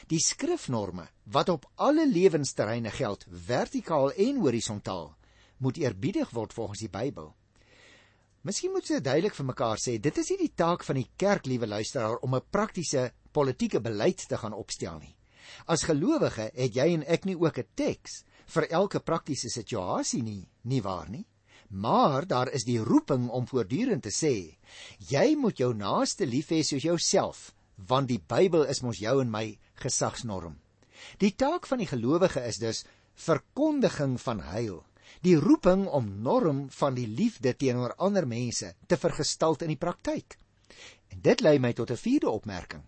Die 0.06 0.20
skrifnorme 0.22 1.08
wat 1.34 1.48
op 1.50 1.64
alle 1.82 2.04
lewensterreine 2.06 2.92
geld, 2.94 3.24
vertikaal 3.26 4.12
en 4.12 4.38
horisontaal, 4.44 5.08
moet 5.58 5.80
eerbiedig 5.82 6.30
word 6.30 6.54
volgens 6.54 6.84
die 6.84 6.90
Bybel. 6.92 7.32
Miskien 8.46 8.70
moet 8.70 8.86
jy 8.86 9.00
duidelik 9.02 9.34
vir 9.34 9.48
mekaar 9.48 9.82
sê, 9.82 9.96
dit 9.98 10.20
is 10.22 10.30
nie 10.30 10.38
die 10.44 10.52
taak 10.54 10.86
van 10.86 11.00
die 11.00 11.08
kerk, 11.18 11.48
liewe 11.50 11.66
luisteraar, 11.66 12.20
om 12.22 12.36
'n 12.36 12.50
praktiese 12.50 13.10
politieke 13.32 13.80
beleid 13.80 14.28
te 14.28 14.38
gaan 14.38 14.54
opstel 14.54 14.98
nie. 14.98 15.16
As 15.66 15.82
gelowige 15.82 16.50
het 16.54 16.74
jy 16.74 16.94
en 16.94 17.02
ek 17.02 17.24
nie 17.24 17.36
ook 17.36 17.58
'n 17.58 17.68
teks 17.74 18.22
vir 18.46 18.70
elke 18.70 19.00
praktiese 19.00 19.48
situasie 19.48 20.22
nie, 20.22 20.48
nie 20.62 20.82
waar 20.82 21.10
nie? 21.10 21.26
Maar 21.74 22.26
daar 22.26 22.50
is 22.54 22.62
die 22.64 22.78
roeping 22.78 23.28
om 23.34 23.48
voortdurend 23.50 24.04
te 24.06 24.12
sê: 24.14 24.34
Jy 25.10 25.34
moet 25.34 25.58
jou 25.58 25.72
naaste 25.74 26.26
lief 26.26 26.52
hê 26.54 26.60
soos 26.62 26.84
jouself, 26.86 27.48
want 27.74 28.08
die 28.08 28.20
Bybel 28.22 28.62
is 28.70 28.80
mos 28.86 29.00
jou 29.02 29.16
en 29.20 29.30
my 29.30 29.58
gesagsnorm. 29.82 30.54
Die 31.18 31.32
taak 31.34 31.66
van 31.66 31.80
die 31.82 31.88
gelowige 31.90 32.44
is 32.46 32.60
dus 32.62 32.84
verkondiging 33.26 34.14
van 34.22 34.42
heil, 34.46 34.84
die 35.26 35.34
roeping 35.34 35.88
om 35.88 36.12
norm 36.22 36.68
van 36.70 36.94
die 36.94 37.08
liefde 37.10 37.56
teenoor 37.58 37.96
ander 37.98 38.26
mense 38.26 38.70
te 38.86 38.96
vergestalt 38.96 39.66
in 39.66 39.74
die 39.74 39.80
praktyk. 39.80 40.38
En 41.10 41.24
dit 41.26 41.42
lei 41.42 41.58
my 41.58 41.72
tot 41.72 41.90
'n 41.90 41.96
vierde 41.96 42.30
opmerking. 42.30 42.84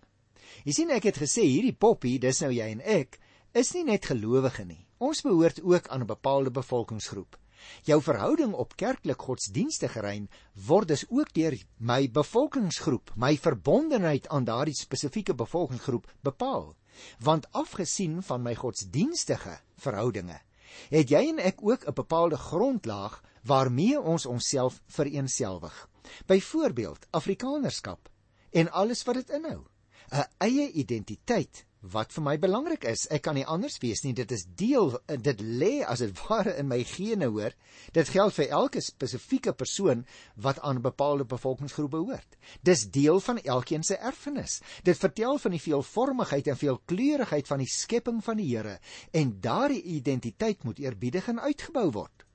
Jy 0.63 0.71
sien 0.71 0.91
ek 0.91 1.03
het 1.03 1.17
gesê 1.17 1.43
hierdie 1.43 1.75
poppie, 1.75 2.19
dis 2.19 2.39
nou 2.41 2.51
jy 2.51 2.71
en 2.71 2.81
ek, 2.81 3.19
is 3.53 3.73
nie 3.73 3.83
net 3.83 4.05
gelowige 4.05 4.65
nie. 4.65 4.87
Ons 4.97 5.21
behoort 5.21 5.61
ook 5.61 5.87
aan 5.87 6.01
'n 6.01 6.07
bepaalde 6.07 6.51
bevolkingsgroep. 6.51 7.37
Jou 7.83 8.01
verhouding 8.01 8.53
op 8.53 8.75
kerklik 8.75 9.21
godsdienstige 9.21 9.99
rein 9.99 10.29
word 10.67 10.87
dus 10.87 11.05
ook 11.09 11.33
deur 11.33 11.57
my 11.77 12.09
bevolkingsgroep, 12.11 13.13
my 13.15 13.37
verbondenheid 13.37 14.27
aan 14.27 14.43
daardie 14.43 14.75
spesifieke 14.75 15.35
bevolkingsgroep 15.35 16.11
bepaal. 16.21 16.75
Want 17.19 17.51
afgesien 17.51 18.23
van 18.23 18.41
my 18.41 18.55
godsdienstige 18.55 19.59
verhoudinge, 19.77 20.41
het 20.89 21.09
jy 21.09 21.27
en 21.29 21.39
ek 21.39 21.61
ook 21.61 21.87
'n 21.87 21.93
bepaalde 21.93 22.37
grondlaag 22.37 23.21
waarmee 23.43 24.01
ons 24.01 24.25
onsself 24.25 24.81
vereensgewig. 24.87 25.89
Byvoorbeeld 26.25 27.07
Afrikanerskap 27.09 28.09
en 28.51 28.71
alles 28.71 29.03
wat 29.03 29.15
dit 29.15 29.29
inhou. 29.29 29.65
'n 30.11 30.27
Eie 30.37 30.71
identiteit 30.71 31.65
wat 31.81 32.11
vir 32.15 32.23
my 32.25 32.35
belangrik 32.41 32.85
is. 32.89 33.05
Ek 33.13 33.23
kan 33.27 33.37
nie 33.37 33.45
anders 33.45 33.77
wees 33.81 34.01
nie. 34.03 34.13
Dit 34.17 34.31
is 34.33 34.45
deel 34.57 34.95
dit 35.07 35.41
lê 35.41 35.83
as 35.85 36.01
dit 36.01 36.21
ware 36.25 36.55
in 36.57 36.67
my 36.69 36.79
gene 36.87 37.29
hoor. 37.29 37.53
Dit 37.93 38.09
geld 38.09 38.33
vir 38.33 38.49
elke 38.49 38.81
spesifieke 38.81 39.53
persoon 39.53 40.05
wat 40.35 40.59
aan 40.59 40.77
'n 40.77 40.81
bepaalde 40.81 41.25
bevolkingsgroep 41.25 41.91
behoort. 41.91 42.37
Dis 42.61 42.89
deel 42.89 43.19
van 43.19 43.37
elkeen 43.37 43.83
se 43.83 43.95
erfenis. 43.95 44.61
Dit 44.83 44.97
vertel 44.97 45.37
van 45.37 45.51
die 45.51 45.61
veelvormigheid 45.61 46.47
en 46.47 46.57
veelkleurigheid 46.57 47.47
van 47.47 47.59
die 47.59 47.69
skepping 47.69 48.23
van 48.23 48.37
die 48.37 48.47
Here 48.47 48.79
en 49.11 49.39
daardie 49.41 49.81
identiteit 49.81 50.63
moet 50.63 50.79
eerbiedig 50.79 51.27
en 51.27 51.39
uitgebou 51.39 51.91
word. 51.91 52.25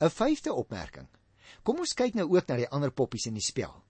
'n 0.00 0.10
Vyfde 0.10 0.52
opmerking. 0.52 1.08
Kom 1.62 1.78
ons 1.78 1.94
kyk 1.94 2.14
nou 2.14 2.28
ook 2.28 2.46
na 2.48 2.56
die 2.56 2.68
ander 2.68 2.90
poppies 2.90 3.26
in 3.26 3.34
die 3.34 3.42
spel. 3.42 3.82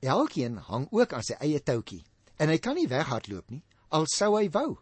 Elkeen 0.00 0.56
hang 0.56 0.88
ook 0.90 1.12
aan 1.12 1.22
sy 1.22 1.34
eie 1.40 1.60
touwtjie 1.62 2.04
en 2.36 2.48
hy 2.48 2.58
kan 2.58 2.74
nie 2.74 2.88
weghardloop 2.88 3.50
nie 3.50 3.62
al 3.90 4.06
sou 4.10 4.36
hy 4.36 4.48
wou. 4.54 4.78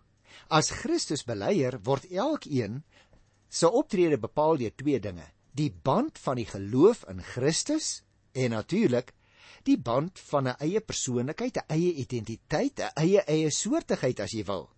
As 0.48 0.70
Christus 0.70 1.24
beleier 1.28 1.78
word 1.84 2.08
elkeen 2.12 2.82
se 3.48 3.68
optrede 3.68 4.18
bepaal 4.20 4.60
deur 4.60 4.74
twee 4.76 5.00
dinge: 5.00 5.26
die 5.52 5.70
band 5.70 6.18
van 6.18 6.36
die 6.40 6.48
geloof 6.48 7.04
in 7.10 7.22
Christus 7.22 8.02
en 8.32 8.54
natuurlik 8.56 9.14
die 9.64 9.76
band 9.76 10.18
van 10.30 10.48
'n 10.48 10.56
eie 10.60 10.80
persoonlikheid, 10.80 11.56
'n 11.56 11.68
eie 11.68 11.92
identiteit, 11.94 12.80
'n 12.80 12.92
eie 12.96 13.24
eie 13.26 13.50
soortigheid 13.50 14.20
as 14.20 14.32
jy 14.32 14.44
wil. 14.44 14.70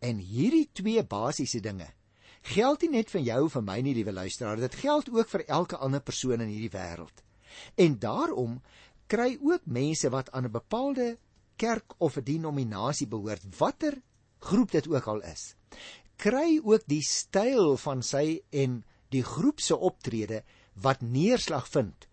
En 0.00 0.18
hierdie 0.18 0.68
twee 0.72 1.02
basiese 1.02 1.60
dinge 1.60 1.88
geld 2.46 2.82
nie 2.82 2.90
net 2.98 3.10
vir 3.10 3.22
jou 3.26 3.44
of 3.46 3.54
vir 3.56 3.62
my 3.62 3.80
nie, 3.82 3.94
liewe 3.96 4.12
luisteraar, 4.14 4.60
dit 4.60 4.74
geld 4.82 5.10
ook 5.10 5.28
vir 5.28 5.44
elke 5.48 5.78
ander 5.82 6.00
persoon 6.00 6.44
in 6.44 6.52
hierdie 6.52 6.72
wêreld. 6.74 7.22
En 7.74 7.98
daarom 7.98 8.60
kry 9.10 9.36
ook 9.42 9.66
mense 9.66 10.10
wat 10.10 10.30
aan 10.30 10.44
'n 10.46 10.52
bepaalde 10.52 11.18
kerk 11.56 11.94
of 11.98 12.16
'n 12.16 12.24
denominasie 12.24 13.06
behoort, 13.06 13.44
watter 13.58 14.02
groep 14.38 14.70
dit 14.70 14.88
ook 14.88 15.06
al 15.06 15.22
is, 15.22 15.54
kry 16.16 16.60
ook 16.62 16.84
die 16.86 17.02
styl 17.02 17.76
van 17.76 18.02
sy 18.02 18.40
en 18.50 18.84
die 19.10 19.22
groep 19.22 19.60
se 19.60 19.76
optrede 19.76 20.42
wat 20.74 21.00
neerslag 21.00 21.68
vind. 21.68 22.06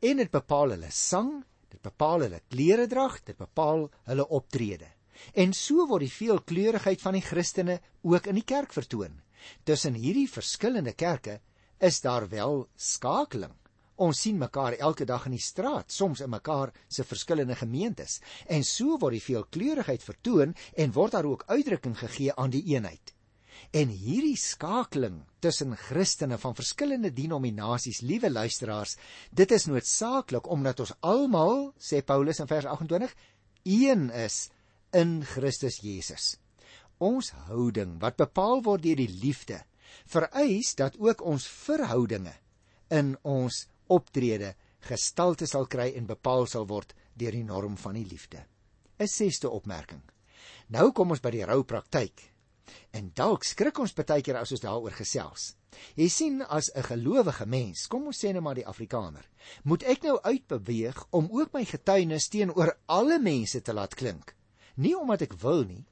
En 0.00 0.16
dit 0.16 0.30
bepaal 0.30 0.74
hulle 0.74 0.90
sang, 0.90 1.44
dit 1.70 1.80
bepaal 1.82 2.26
hulle 2.26 2.40
kleredrag, 2.48 3.22
dit 3.24 3.36
bepaal 3.36 3.88
hulle 4.04 4.28
optrede. 4.28 4.88
En 5.32 5.52
so 5.52 5.86
word 5.86 6.04
die 6.04 6.12
veelkleurigheid 6.12 7.00
van 7.00 7.16
die 7.16 7.24
Christene 7.24 7.80
ook 8.02 8.26
in 8.26 8.40
die 8.40 8.46
kerk 8.46 8.72
vertoon. 8.72 9.20
Tussen 9.64 9.94
hierdie 9.94 10.28
verskillende 10.30 10.92
kerke 10.92 11.40
is 11.78 12.00
daar 12.00 12.28
wel 12.28 12.66
skakeling, 12.76 13.54
Ons 13.96 14.20
sien 14.24 14.38
mekaar 14.38 14.74
elke 14.82 15.06
dag 15.06 15.26
in 15.28 15.36
die 15.36 15.42
straat, 15.42 15.92
soms 15.92 16.20
in 16.24 16.32
mekaar 16.32 16.72
se 16.88 17.04
verskillende 17.06 17.54
gemeentes. 17.54 18.20
En 18.50 18.64
so 18.66 18.98
word 18.98 19.14
die 19.18 19.22
veelkleurigheid 19.22 20.02
vertoon 20.02 20.54
en 20.74 20.94
word 20.96 21.14
daar 21.14 21.28
ook 21.30 21.44
uitdrukking 21.46 21.94
gegee 21.98 22.34
aan 22.34 22.50
die 22.50 22.64
eenheid. 22.74 23.14
En 23.74 23.88
hierdie 23.88 24.36
skakeling 24.38 25.22
tussen 25.42 25.76
Christene 25.78 26.38
van 26.38 26.56
verskillende 26.58 27.12
denominasies, 27.14 28.02
liewe 28.02 28.30
luisteraars, 28.30 28.96
dit 29.30 29.50
is 29.50 29.66
noodsaaklik 29.70 30.48
omdat 30.50 30.82
ons 30.82 30.94
almal, 31.00 31.70
sê 31.78 32.02
Paulus 32.02 32.42
in 32.42 32.50
vers 32.50 32.66
28, 32.70 33.14
een 33.64 34.10
is 34.10 34.48
in 34.94 35.20
Christus 35.26 35.80
Jesus. 35.82 36.34
Ons 36.98 37.30
houding 37.48 37.98
wat 38.02 38.18
bepaal 38.18 38.62
word 38.62 38.82
deur 38.82 38.98
die 38.98 39.10
liefde, 39.10 39.60
vereis 40.10 40.74
dat 40.78 40.98
ook 40.98 41.22
ons 41.22 41.46
verhoudinge 41.46 42.34
in 42.94 43.14
ons 43.22 43.64
optrede 43.88 44.54
gestalte 44.84 45.46
sal 45.46 45.66
kry 45.66 45.92
en 45.96 46.06
bepaal 46.06 46.46
sal 46.46 46.66
word 46.68 46.94
deur 47.14 47.32
die 47.32 47.44
norm 47.44 47.76
van 47.76 47.94
die 47.94 48.06
liefde. 48.06 48.44
'n 48.98 49.08
Sesde 49.08 49.50
opmerking. 49.50 50.02
Nou 50.68 50.92
kom 50.92 51.10
ons 51.10 51.20
by 51.20 51.30
die 51.30 51.44
rou 51.44 51.62
praktyk. 51.64 52.30
En 52.92 53.10
dalk 53.14 53.44
skrik 53.44 53.78
ons 53.78 53.92
baie 53.92 54.22
keer 54.22 54.36
as 54.36 54.52
ons 54.52 54.60
daaroor 54.60 54.94
gesels. 54.96 55.54
Jy 55.96 56.08
sien 56.08 56.42
as 56.42 56.70
'n 56.74 56.82
gelowige 56.82 57.46
mens, 57.46 57.86
kom 57.86 58.06
ons 58.06 58.24
sê 58.24 58.32
net 58.32 58.42
maar 58.42 58.54
die 58.54 58.66
Afrikaner, 58.66 59.28
moet 59.64 59.82
ek 59.82 60.02
nou 60.02 60.18
uitbeweeg 60.22 61.06
om 61.10 61.28
ook 61.30 61.52
my 61.52 61.64
getuienis 61.64 62.28
teenoor 62.28 62.78
alle 62.86 63.18
mense 63.18 63.60
te 63.60 63.72
laat 63.72 63.94
klink. 63.94 64.36
Nie 64.76 64.94
omdat 64.94 65.22
ek 65.22 65.32
wil 65.32 65.64
nie, 65.64 65.84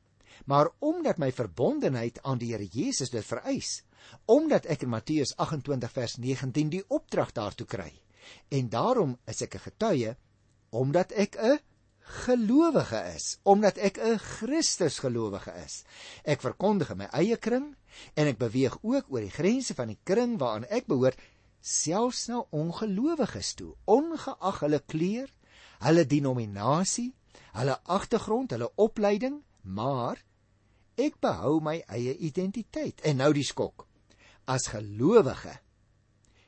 maar 0.46 0.70
omdat 0.78 1.18
my 1.18 1.32
verbondenheid 1.32 2.22
aan 2.22 2.38
die 2.38 2.52
Here 2.52 2.66
Jesus 2.66 3.10
dit 3.10 3.24
vereis 3.24 3.82
omdat 4.24 4.66
ek 4.66 4.82
in 4.86 4.92
Matteus 4.92 5.36
28 5.36 5.90
vers 5.90 6.16
19 6.16 6.70
die 6.70 6.84
opdrag 6.88 7.32
daartoe 7.32 7.66
kry. 7.66 7.90
En 8.48 8.68
daarom 8.68 9.18
is 9.26 9.42
ek 9.42 9.54
'n 9.54 9.66
getuie 9.68 10.16
omdat 10.70 11.12
ek 11.12 11.36
'n 11.36 11.58
gelowige 12.24 13.00
is, 13.14 13.38
omdat 13.42 13.76
ek 13.76 13.98
'n 13.98 14.18
Christus 14.18 14.98
gelowige 14.98 15.52
is. 15.64 15.84
Ek 16.24 16.40
verkondig 16.40 16.90
in 16.90 16.96
my 16.96 17.08
eie 17.12 17.36
kring 17.36 17.76
en 18.14 18.26
ek 18.26 18.38
beweeg 18.38 18.78
ook 18.82 19.04
oor 19.08 19.20
die 19.20 19.30
grense 19.30 19.74
van 19.74 19.88
die 19.88 19.98
kring 20.04 20.38
waaraan 20.38 20.68
ek 20.70 20.86
behoort, 20.86 21.18
selfs 21.60 22.26
na 22.28 22.42
ongelowiges 22.50 23.54
toe, 23.54 23.74
ongeag 23.84 24.60
hulle 24.60 24.80
kleur, 24.86 25.28
hulle 25.78 26.06
denominasie, 26.06 27.14
hulle 27.52 27.78
agtergrond, 27.84 28.50
hulle 28.50 28.72
opleiding, 28.76 29.42
maar 29.62 30.18
ek 30.96 31.20
behou 31.20 31.60
my 31.60 31.82
eie 31.86 32.16
identiteit. 32.16 33.00
En 33.00 33.16
nou 33.16 33.32
die 33.32 33.46
skok 33.46 33.86
as 34.44 34.68
gelowige 34.72 35.58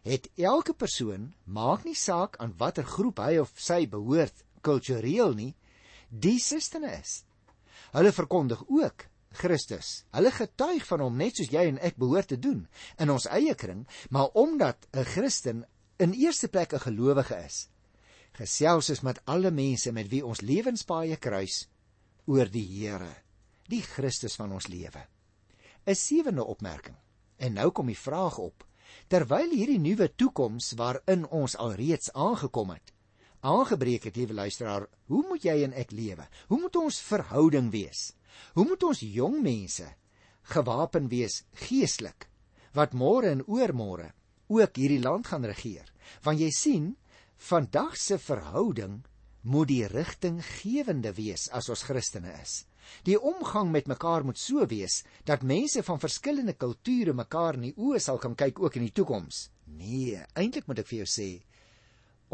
het 0.04 0.28
elke 0.36 0.74
persoon 0.74 1.32
maak 1.44 1.84
nie 1.84 1.96
saak 1.96 2.36
aan 2.42 2.54
watter 2.60 2.84
groep 2.84 3.22
hy 3.24 3.38
of 3.40 3.52
sy 3.56 3.86
behoort 3.88 4.44
kultureel 4.64 5.34
nie 5.34 5.54
die 6.08 6.38
Christene 6.38 6.92
is. 7.00 7.24
Hulle 7.94 8.12
verkondig 8.12 8.62
ook 8.68 9.06
Christus. 9.34 10.04
Hulle 10.14 10.30
getuig 10.30 10.84
van 10.86 11.02
hom 11.02 11.16
net 11.18 11.38
soos 11.38 11.50
jy 11.50 11.64
en 11.72 11.80
ek 11.82 11.96
behoort 11.98 12.30
te 12.30 12.38
doen 12.38 12.66
in 13.02 13.10
ons 13.10 13.26
eie 13.26 13.54
kring 13.58 13.86
maar 14.10 14.30
omdat 14.34 14.86
'n 14.92 15.04
Christen 15.04 15.64
in 15.98 16.12
eerste 16.12 16.48
plek 16.48 16.74
'n 16.74 16.86
gelowige 16.86 17.36
is 17.44 17.68
gesels 18.34 18.90
is 18.90 19.02
met 19.06 19.20
alle 19.30 19.50
mense 19.50 19.92
met 19.92 20.08
wie 20.10 20.24
ons 20.26 20.40
lewenspaaie 20.40 21.16
kruis 21.16 21.68
oor 22.26 22.48
die 22.50 22.66
Here 22.66 23.14
die 23.70 23.82
Christus 23.82 24.34
van 24.36 24.52
ons 24.52 24.66
lewe. 24.68 25.06
'n 25.86 25.94
sewende 25.94 26.44
opmerking 26.44 26.96
En 27.44 27.58
nou 27.58 27.68
kom 27.76 27.90
die 27.92 27.98
vraag 27.98 28.38
op: 28.40 28.64
terwyl 29.12 29.52
hierdie 29.52 29.80
nuwe 29.82 30.08
toekoms 30.16 30.72
waarin 30.80 31.26
ons 31.28 31.56
alreeds 31.60 32.12
aangekom 32.12 32.72
het, 32.72 32.92
aangebreek 33.44 34.08
het, 34.08 34.16
liewe 34.16 34.36
luisteraar, 34.38 34.86
hoe 35.12 35.22
moet 35.28 35.44
jy 35.44 35.58
en 35.66 35.74
ek 35.76 35.92
lewe? 35.92 36.24
Hoe 36.48 36.60
moet 36.62 36.76
ons 36.80 37.00
verhouding 37.04 37.68
wees? 37.74 38.12
Hoe 38.56 38.64
moet 38.64 38.82
ons 38.82 39.02
jong 39.04 39.42
mense 39.44 39.86
gewapen 40.54 41.06
wees 41.08 41.42
geestelik 41.56 42.26
wat 42.76 42.92
môre 42.92 43.30
en 43.32 43.44
oormôre 43.46 44.10
ook 44.52 44.76
hierdie 44.80 45.02
land 45.02 45.28
gaan 45.28 45.44
regeer? 45.44 45.86
Want 46.24 46.40
jy 46.40 46.50
sien, 46.52 46.88
vandag 47.36 47.96
se 48.00 48.18
verhouding 48.18 49.02
moet 49.44 49.68
die 49.68 49.84
rigtinggewende 49.88 51.12
wees 51.16 51.50
as 51.52 51.68
ons 51.68 51.84
Christene 51.84 52.32
is. 52.40 52.64
Die 53.04 53.16
omgang 53.20 53.70
met 53.72 53.88
mekaar 53.90 54.24
moet 54.24 54.38
so 54.38 54.66
wees 54.66 55.02
dat 55.24 55.42
mense 55.42 55.82
van 55.82 56.00
verskillende 56.00 56.54
kulture 56.58 57.12
mekaar 57.12 57.58
in 57.58 57.68
die 57.68 57.76
oë 57.76 58.00
sal 58.00 58.20
kan 58.22 58.36
kyk 58.38 58.60
ook 58.62 58.78
in 58.78 58.86
die 58.86 58.94
toekoms. 58.94 59.48
Nee, 59.64 60.20
eintlik 60.34 60.66
moet 60.68 60.82
ek 60.84 60.90
vir 60.90 61.02
jou 61.02 61.08
sê, 61.08 61.28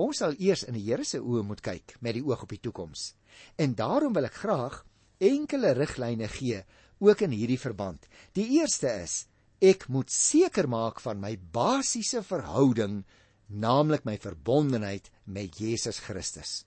ons 0.00 0.21
sal 0.23 0.37
eers 0.38 0.64
in 0.69 0.76
die 0.78 0.85
Here 0.87 1.04
se 1.04 1.21
oë 1.21 1.45
moet 1.47 1.62
kyk 1.64 1.97
met 2.00 2.16
die 2.16 2.25
oog 2.25 2.45
op 2.47 2.54
die 2.54 2.62
toekoms. 2.62 3.14
En 3.57 3.75
daarom 3.75 4.14
wil 4.16 4.28
ek 4.28 4.40
graag 4.42 4.83
enkele 5.21 5.75
riglyne 5.76 6.28
gee 6.33 6.62
ook 7.00 7.25
in 7.25 7.35
hierdie 7.37 7.61
verband. 7.61 8.07
Die 8.37 8.49
eerste 8.61 8.92
is 9.02 9.25
ek 9.61 9.88
moet 9.92 10.11
seker 10.12 10.69
maak 10.69 11.02
van 11.04 11.21
my 11.21 11.35
basiese 11.52 12.23
verhouding, 12.25 13.02
naamlik 13.49 14.07
my 14.09 14.16
verbondenheid 14.21 15.11
met 15.25 15.59
Jesus 15.61 16.00
Christus. 16.00 16.64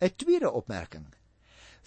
'n 0.00 0.14
Tweede 0.14 0.50
opmerking 0.50 1.08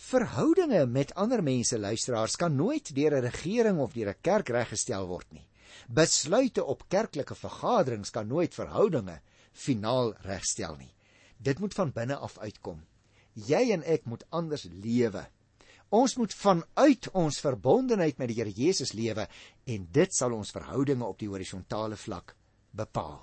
Verhoudinge 0.02 0.86
met 0.90 1.14
ander 1.14 1.44
mense 1.44 1.78
luisteraars 1.80 2.36
kan 2.36 2.56
nooit 2.56 2.90
deur 2.96 3.14
'n 3.16 3.28
regering 3.30 3.80
of 3.80 3.94
deur 3.94 4.10
'n 4.10 4.22
kerk 4.22 4.50
reggestel 4.50 5.08
word 5.08 5.32
nie. 5.32 5.48
Besluite 5.88 6.64
op 6.64 6.90
kerklike 6.90 7.36
vergaderings 7.36 8.10
kan 8.10 8.28
nooit 8.28 8.54
verhoudinge 8.54 9.22
finaal 9.52 10.14
regstel 10.22 10.76
nie. 10.76 10.94
Dit 11.38 11.60
moet 11.60 11.74
van 11.74 11.92
binne 11.92 12.16
af 12.16 12.38
uitkom. 12.38 12.82
Jy 13.34 13.72
en 13.72 13.84
ek 13.84 14.06
moet 14.06 14.26
anders 14.30 14.64
lewe. 14.64 15.28
Ons 15.90 16.16
moet 16.16 16.34
vanuit 16.34 17.10
ons 17.12 17.40
verbondenheid 17.40 18.18
met 18.18 18.28
die 18.28 18.36
Here 18.36 18.52
Jesus 18.52 18.94
lewe 18.94 19.28
en 19.66 19.88
dit 19.92 20.14
sal 20.14 20.34
ons 20.34 20.52
verhoudinge 20.52 21.06
op 21.06 21.20
die 21.20 21.30
horisontale 21.30 21.96
vlak 21.96 22.36
bepaal. 22.72 23.22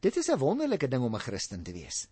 Dit 0.00 0.16
is 0.16 0.28
'n 0.28 0.38
wonderlike 0.38 0.88
ding 0.88 1.02
om 1.02 1.14
'n 1.14 1.20
Christen 1.20 1.62
te 1.62 1.72
wees. 1.72 2.08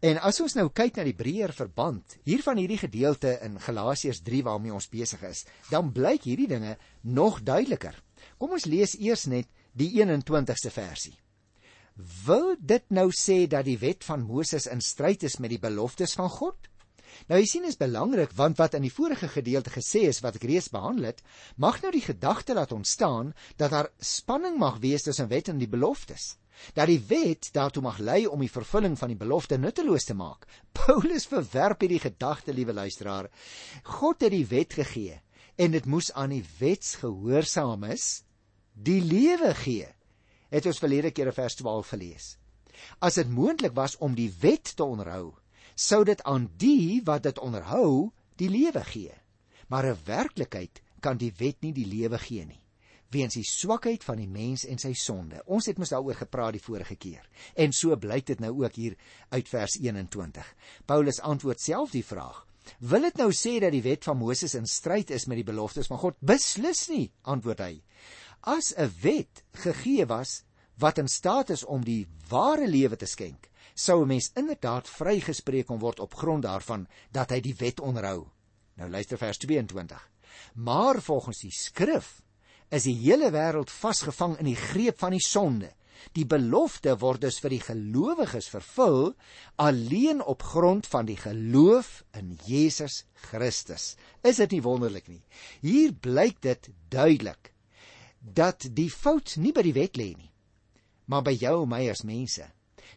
En 0.00 0.18
as 0.20 0.40
ons 0.44 0.54
nou 0.58 0.68
kyk 0.74 0.98
na 0.98 1.04
die 1.06 1.16
breër 1.16 1.52
verband 1.56 2.16
hier 2.26 2.42
van 2.44 2.58
hierdie 2.60 2.80
gedeelte 2.80 3.36
in 3.46 3.58
Galasiërs 3.62 4.22
3 4.26 4.42
waarmee 4.48 4.74
ons 4.74 4.90
besig 4.92 5.22
is, 5.28 5.44
dan 5.70 5.92
blyk 5.94 6.26
hierdie 6.28 6.48
dinge 6.50 6.76
nog 7.02 7.42
duideliker. 7.46 7.96
Kom 8.38 8.56
ons 8.58 8.66
lees 8.66 8.96
eers 8.98 9.26
net 9.30 9.48
die 9.78 9.90
21ste 9.94 10.72
versie. 10.74 11.14
Wil 12.26 12.54
dit 12.58 12.84
nou 12.88 13.10
sê 13.12 13.44
dat 13.46 13.66
die 13.68 13.78
wet 13.78 14.04
van 14.04 14.24
Moses 14.24 14.66
in 14.66 14.80
stryd 14.80 15.26
is 15.28 15.38
met 15.38 15.52
die 15.52 15.62
beloftes 15.62 16.16
van 16.18 16.30
God? 16.32 16.68
Nou 17.28 17.38
jy 17.38 17.46
sien 17.46 17.68
is 17.68 17.76
belangrik 17.80 18.32
want 18.36 18.56
wat 18.58 18.74
in 18.78 18.86
die 18.86 18.92
vorige 18.92 19.28
gedeelte 19.28 19.70
gesê 19.74 20.06
is 20.08 20.22
wat 20.24 20.38
ek 20.40 20.46
reeds 20.48 20.70
behandel 20.72 21.10
het, 21.10 21.20
mag 21.60 21.82
nou 21.84 21.92
die 21.92 22.04
gedagte 22.04 22.56
laat 22.56 22.72
ontstaan 22.72 23.34
dat 23.60 23.74
daar 23.74 23.90
spanning 24.00 24.56
mag 24.58 24.80
wees 24.80 25.04
tussen 25.04 25.28
wet 25.28 25.52
en 25.52 25.60
die 25.60 25.68
beloftes 25.68 26.32
dat 26.74 26.90
die 26.90 27.00
wet 27.08 27.48
daartoe 27.54 27.82
mag 27.82 27.98
lei 27.98 28.26
om 28.26 28.40
die 28.42 28.50
vervulling 28.50 28.96
van 28.98 29.12
die 29.12 29.18
belofte 29.18 29.58
nutteloos 29.58 30.06
te 30.08 30.14
maak. 30.14 30.46
Paulus 30.78 31.26
verwerp 31.30 31.82
hierdie 31.84 32.02
gedagte, 32.02 32.54
liewe 32.54 32.72
luisteraar. 32.72 33.28
God 33.98 34.22
het 34.22 34.34
die 34.34 34.46
wet 34.46 34.78
gegee 34.78 35.20
en 35.60 35.74
dit 35.74 35.86
moes 35.86 36.08
aan 36.16 36.32
die 36.32 36.44
wetsgehoorsaames 36.58 38.22
die 38.72 39.02
lewe 39.04 39.52
gee. 39.54 39.90
Het 40.52 40.66
ons 40.66 40.80
verlede 40.80 41.12
keer 41.12 41.28
in 41.28 41.36
vers 41.36 41.58
12 41.60 41.92
gelees. 41.92 42.30
As 43.04 43.18
dit 43.20 43.28
moontlik 43.28 43.76
was 43.76 43.98
om 44.00 44.16
die 44.16 44.30
wet 44.40 44.72
te 44.76 44.84
onderhou, 44.84 45.34
sou 45.74 46.02
dit 46.08 46.22
aan 46.28 46.48
die 46.56 47.02
wat 47.04 47.28
dit 47.28 47.38
onderhou 47.38 48.10
die 48.40 48.48
lewe 48.48 48.84
gee. 48.84 49.12
Maar 49.68 49.86
'n 49.92 50.00
werklikheid 50.04 50.82
kan 51.00 51.16
die 51.16 51.32
wet 51.36 51.60
nie 51.60 51.72
die 51.72 51.86
lewe 51.86 52.18
gee 52.18 52.44
nie 52.46 52.61
weens 53.12 53.36
die 53.38 53.46
swakheid 53.46 54.04
van 54.04 54.20
die 54.20 54.28
mens 54.28 54.64
en 54.68 54.78
sy 54.80 54.92
sonde. 54.98 55.42
Ons 55.46 55.68
het 55.70 55.78
mos 55.78 55.92
daaroor 55.92 56.16
gepraat 56.22 56.56
die 56.56 56.64
vorige 56.64 56.96
keer. 56.96 57.26
En 57.54 57.72
so 57.72 57.96
blyk 57.96 58.26
dit 58.26 58.40
nou 58.40 58.52
ook 58.62 58.78
hier 58.78 58.96
uit 59.30 59.48
vers 59.48 59.76
21. 59.80 60.54
Paulus 60.86 61.20
antwoord 61.20 61.60
self 61.60 61.92
die 61.92 62.04
vraag: 62.04 62.46
Wil 62.78 63.08
dit 63.08 63.18
nou 63.20 63.30
sê 63.34 63.58
dat 63.62 63.74
die 63.74 63.84
wet 63.84 64.04
van 64.06 64.18
Moses 64.18 64.54
in 64.58 64.66
stryd 64.66 65.10
is 65.10 65.26
met 65.26 65.40
die 65.40 65.46
beloftes 65.46 65.90
van 65.90 66.00
God? 66.02 66.18
Beslis 66.20 66.86
nie, 66.92 67.10
antwoord 67.22 67.62
hy. 67.64 67.82
As 68.42 68.72
'n 68.76 68.90
wet 69.02 69.44
gegee 69.52 70.06
was 70.06 70.42
wat 70.78 70.98
in 70.98 71.08
staat 71.08 71.50
is 71.50 71.64
om 71.64 71.84
die 71.84 72.06
ware 72.28 72.66
lewe 72.66 72.96
te 72.96 73.06
skenk, 73.06 73.50
sou 73.74 74.02
'n 74.02 74.08
mens 74.08 74.30
inderdaad 74.34 74.88
vrygespreek 74.88 75.66
kon 75.66 75.78
word 75.78 76.00
op 76.00 76.14
grond 76.14 76.42
daarvan 76.42 76.88
dat 77.10 77.30
hy 77.30 77.40
die 77.40 77.54
wet 77.58 77.80
onderhou. 77.80 78.28
Nou 78.74 78.90
luister 78.90 79.18
vers 79.18 79.38
22. 79.38 80.10
Maar 80.54 81.02
volgens 81.02 81.40
die 81.40 81.50
skrif 81.50 82.22
is 82.72 82.88
die 82.88 82.96
hele 83.04 83.30
wêreld 83.34 83.70
vasgevang 83.70 84.38
in 84.40 84.48
die 84.48 84.58
greep 84.58 84.98
van 85.02 85.12
die 85.14 85.22
sonde. 85.22 85.70
Die 86.16 86.24
belofte 86.26 86.96
word 86.98 87.22
dus 87.22 87.38
vir 87.42 87.54
die 87.54 87.62
gelowiges 87.62 88.48
vervul 88.50 89.12
alleen 89.62 90.22
op 90.24 90.42
grond 90.42 90.88
van 90.90 91.06
die 91.06 91.18
geloof 91.20 92.00
in 92.18 92.34
Jesus 92.46 93.04
Christus. 93.28 93.92
Is 94.26 94.40
dit 94.42 94.56
nie 94.56 94.64
wonderlik 94.64 95.06
nie? 95.08 95.22
Hier 95.62 95.92
blyk 95.94 96.40
dit 96.42 96.72
duidelik 96.90 97.52
dat 98.22 98.68
die 98.70 98.90
fout 98.90 99.36
nie 99.42 99.52
by 99.54 99.64
die 99.66 99.74
wet 99.74 99.98
lê 99.98 100.12
nie, 100.14 100.30
maar 101.10 101.24
by 101.26 101.34
jou 101.34 101.62
en 101.64 101.70
my 101.70 101.80
as 101.90 102.04
mense. 102.06 102.44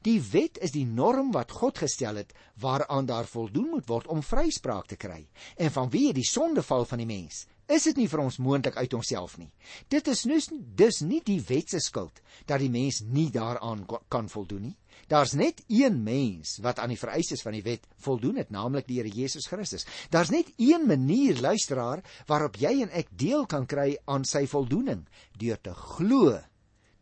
Die 0.05 0.19
wet 0.21 0.59
is 0.61 0.75
die 0.75 0.85
norm 0.85 1.31
wat 1.33 1.53
God 1.55 1.79
gestel 1.81 2.19
het 2.21 2.33
waaraan 2.61 3.07
daar 3.09 3.25
voldoen 3.25 3.71
moet 3.73 3.87
word 3.89 4.09
om 4.13 4.21
vryspraak 4.21 4.89
te 4.91 4.99
kry. 5.01 5.23
En 5.57 5.73
vanweë 5.73 6.13
die 6.13 6.27
sondeval 6.29 6.85
van 6.85 7.01
die 7.01 7.09
mens, 7.09 7.45
is 7.67 7.83
dit 7.89 7.97
nie 7.97 8.07
vir 8.07 8.21
ons 8.21 8.37
moontlik 8.37 8.77
uit 8.77 8.93
onsself 8.93 9.37
nie. 9.37 9.51
Dit 9.89 10.07
is 10.11 10.23
dus 10.27 10.49
dis 10.51 11.01
nie 11.01 11.21
die 11.25 11.39
wet 11.47 11.73
se 11.73 11.81
skuld 11.81 12.21
dat 12.45 12.61
die 12.61 12.69
mens 12.69 13.01
nie 13.01 13.29
daaraan 13.33 13.85
kan 14.09 14.29
voldoen 14.29 14.69
nie. 14.69 14.75
Daar's 15.07 15.35
net 15.37 15.61
een 15.69 15.99
mens 16.03 16.57
wat 16.65 16.79
aan 16.79 16.93
die 16.93 16.99
vereistes 16.99 17.43
van 17.45 17.53
die 17.53 17.63
wet 17.65 17.85
voldoen 18.01 18.39
het, 18.41 18.49
naamlik 18.49 18.87
die 18.87 18.97
Here 19.01 19.11
Jesus 19.11 19.47
Christus. 19.47 19.85
Daar's 20.09 20.31
net 20.33 20.49
een 20.57 20.87
manier, 20.87 21.37
luisteraar, 21.41 22.01
waarop 22.25 22.57
jy 22.57 22.81
en 22.85 22.93
ek 22.93 23.11
deel 23.11 23.45
kan 23.45 23.67
kry 23.69 23.97
aan 24.05 24.25
sy 24.25 24.45
voldoening, 24.49 25.05
deur 25.37 25.61
te 25.61 25.73
glo 25.73 26.39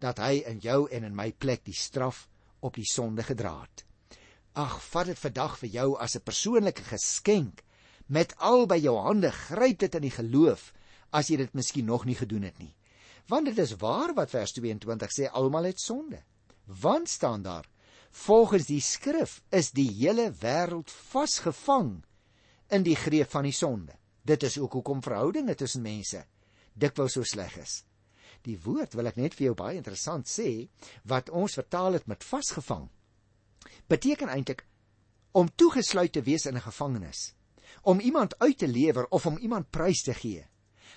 dat 0.03 0.19
hy 0.19 0.41
in 0.49 0.59
jou 0.59 0.83
en 0.91 1.07
in 1.07 1.15
my 1.15 1.31
plek 1.31 1.63
die 1.63 1.77
straf 1.77 2.25
op 2.59 2.75
die 2.75 2.87
sonde 2.87 3.23
gedra 3.23 3.61
het. 3.61 3.85
Ag, 4.59 4.81
vat 4.91 5.07
dit 5.09 5.19
vandag 5.19 5.55
vir 5.61 5.69
jou 5.69 5.87
as 5.97 6.15
'n 6.15 6.23
persoonlike 6.27 6.83
geskenk 6.83 7.63
met 8.05 8.35
al 8.37 8.65
by 8.67 8.77
jou 8.81 8.95
hande 8.97 9.31
gryp 9.31 9.79
dit 9.79 9.95
in 9.95 10.07
die 10.07 10.13
geloof 10.13 10.71
as 11.11 11.29
jy 11.29 11.37
dit 11.37 11.53
miskien 11.53 11.85
nog 11.85 12.05
nie 12.05 12.17
gedoen 12.17 12.47
het 12.49 12.57
nie. 12.59 12.73
Want 13.29 13.45
dit 13.45 13.59
is 13.63 13.75
waar 13.79 14.13
wat 14.17 14.33
vers 14.33 14.51
22 14.57 15.13
sê 15.13 15.29
almal 15.31 15.69
het 15.69 15.79
sonde. 15.79 16.19
Want 16.65 17.09
staan 17.09 17.43
daar 17.43 17.69
volgens 18.11 18.67
die 18.69 18.81
skrif 18.81 19.41
is 19.49 19.71
die 19.73 19.89
hele 19.89 20.29
wêreld 20.41 20.91
vasgevang 20.91 22.03
in 22.69 22.83
die 22.85 22.95
greep 22.95 23.31
van 23.31 23.47
die 23.47 23.55
sonde. 23.55 23.95
Dit 24.21 24.43
is 24.43 24.57
ook 24.57 24.73
hoekom 24.73 25.01
verhoudinge 25.01 25.55
tussen 25.55 25.81
mense 25.81 26.25
dikwels 26.73 27.13
so 27.13 27.23
sleg 27.23 27.55
is. 27.61 27.83
Die 28.43 28.57
woord 28.59 28.95
wil 28.97 29.07
ek 29.11 29.17
net 29.21 29.35
vir 29.37 29.51
jou 29.51 29.55
baie 29.57 29.77
interessant 29.77 30.27
sê 30.29 30.67
wat 31.09 31.29
ons 31.29 31.55
vertaal 31.59 31.99
het 31.99 32.07
met 32.09 32.25
vasgevang 32.25 32.89
beteken 33.87 34.31
eintlik 34.33 34.65
om 35.31 35.49
toegesluit 35.55 36.11
te 36.13 36.21
wees 36.21 36.45
in 36.45 36.57
'n 36.57 36.67
gevangenis 36.67 37.33
om 37.81 37.99
iemand 37.99 38.39
uit 38.39 38.57
te 38.57 38.67
lewer 38.67 39.07
of 39.09 39.25
om 39.25 39.37
iemand 39.37 39.69
prys 39.69 40.03
te 40.03 40.13
gee. 40.13 40.45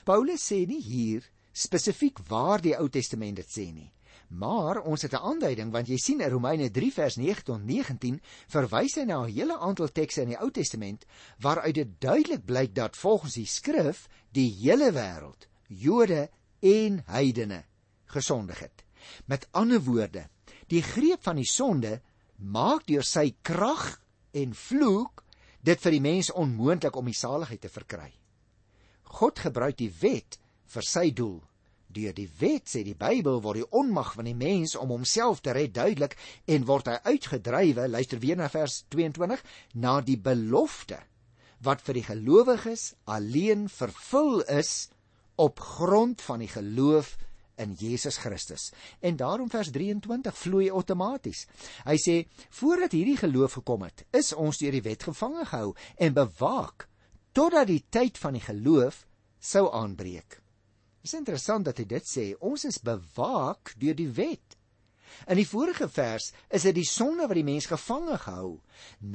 Paulus 0.05 0.53
sê 0.53 0.67
nie 0.67 0.83
hier 0.83 1.25
spesifiek 1.53 2.19
waar 2.29 2.61
die 2.61 2.77
Ou 2.77 2.89
Testament 2.89 3.37
dit 3.37 3.49
sê 3.51 3.73
nie. 3.73 3.93
Maar 4.29 4.81
ons 4.83 5.03
het 5.03 5.13
'n 5.13 5.23
aanduiding 5.23 5.71
want 5.73 5.89
jy 5.89 5.97
sien 5.97 6.21
in 6.21 6.31
Romeine 6.31 6.71
3 6.71 6.93
vers 6.93 7.17
9 7.17 7.45
tot 7.45 7.65
19 7.65 8.21
verwys 8.49 8.95
hy 8.95 9.05
na 9.05 9.23
'n 9.23 9.33
hele 9.33 9.59
aantal 9.59 9.89
tekste 9.89 10.23
in 10.23 10.29
die 10.29 10.41
Ou 10.41 10.51
Testament 10.51 11.07
waaruit 11.39 11.75
dit 11.75 12.01
duidelik 12.01 12.45
blyk 12.45 12.75
dat 12.75 12.97
volgens 12.97 13.35
die 13.35 13.47
skrif 13.47 14.09
die 14.33 14.51
hele 14.51 14.93
wêreld, 14.93 15.49
Jode 15.69 16.31
en 16.61 17.03
heidene, 17.07 17.65
gesondig 18.05 18.59
het. 18.59 18.85
Met 19.27 19.49
ander 19.51 19.81
woorde, 19.81 20.29
die 20.67 20.83
greep 20.83 21.23
van 21.23 21.37
die 21.37 21.51
sonde 21.51 22.01
maak 22.37 22.87
deur 22.87 23.03
sy 23.03 23.35
krag 23.43 24.03
en 24.33 24.55
vloek 24.55 25.25
dit 25.67 25.83
vir 25.83 25.97
die 25.97 26.05
mens 26.05 26.31
onmoontlik 26.31 26.97
om 26.97 27.09
die 27.11 27.17
saligheid 27.17 27.61
te 27.65 27.73
verkry. 27.73 28.13
God 29.19 29.43
gebruik 29.43 29.79
die 29.81 29.91
wet 30.01 30.39
vir 30.71 30.87
sy 30.87 31.11
doel. 31.11 31.41
Deur 31.97 32.15
die 32.15 32.29
wet 32.41 32.69
sê 32.71 32.83
die 32.85 32.97
Bybel 32.99 33.41
word 33.43 33.63
die 33.63 33.71
onmag 33.79 34.13
van 34.19 34.29
die 34.29 34.37
mens 34.37 34.75
om 34.79 34.93
homself 34.95 35.41
te 35.43 35.55
red 35.57 35.75
duidelik 35.75 36.17
en 36.51 36.67
word 36.69 36.91
hy 36.91 36.97
uitgedrywe, 37.15 37.87
luister 37.89 38.21
weer 38.23 38.39
na 38.39 38.51
vers 38.53 38.83
22, 38.93 39.43
na 39.75 40.01
die 40.05 40.19
belofte 40.19 41.01
wat 41.65 41.81
vir 41.87 41.97
die 41.97 42.05
gelowiges 42.05 42.91
alleen 43.09 43.65
vervul 43.73 44.43
is 44.53 44.91
op 45.41 45.61
grond 45.61 46.21
van 46.23 46.45
die 46.45 46.51
geloof 46.53 47.15
in 47.63 47.75
Jesus 47.79 48.19
Christus. 48.23 48.71
En 49.01 49.17
daarom 49.17 49.51
vers 49.51 49.71
23 49.71 50.39
vloei 50.39 50.71
outomaties. 50.71 51.47
Hy 51.87 51.97
sê 52.01 52.17
voordat 52.59 52.97
hierdie 52.97 53.19
geloof 53.21 53.59
gekom 53.61 53.87
het, 53.87 54.07
is 54.13 54.33
ons 54.35 54.59
deur 54.61 54.77
die 54.77 54.85
wet 54.85 55.09
gevange 55.09 55.47
gehou 55.49 55.73
en 55.97 56.17
bewaak 56.17 56.89
totdat 57.37 57.69
die 57.69 57.85
tyd 57.93 58.19
van 58.19 58.37
die 58.39 58.45
geloof 58.45 59.05
sou 59.39 59.69
aanbreek. 59.73 60.41
Dit 61.07 61.13
is 61.13 61.19
interessant 61.19 61.69
dat 61.69 61.79
hy 61.79 61.85
dit 61.87 62.07
sê, 62.09 62.31
ons 62.43 62.65
is 62.67 62.81
bewaak 62.83 63.75
deur 63.79 63.95
die 63.95 64.11
wet. 64.11 64.57
In 65.31 65.39
die 65.39 65.47
vorige 65.49 65.89
vers 65.89 66.31
is 66.53 66.67
dit 66.67 66.75
die 66.77 66.89
sonde 66.89 67.29
wat 67.29 67.39
die 67.39 67.47
mens 67.47 67.69
gevange 67.71 68.19
gehou. 68.25 68.57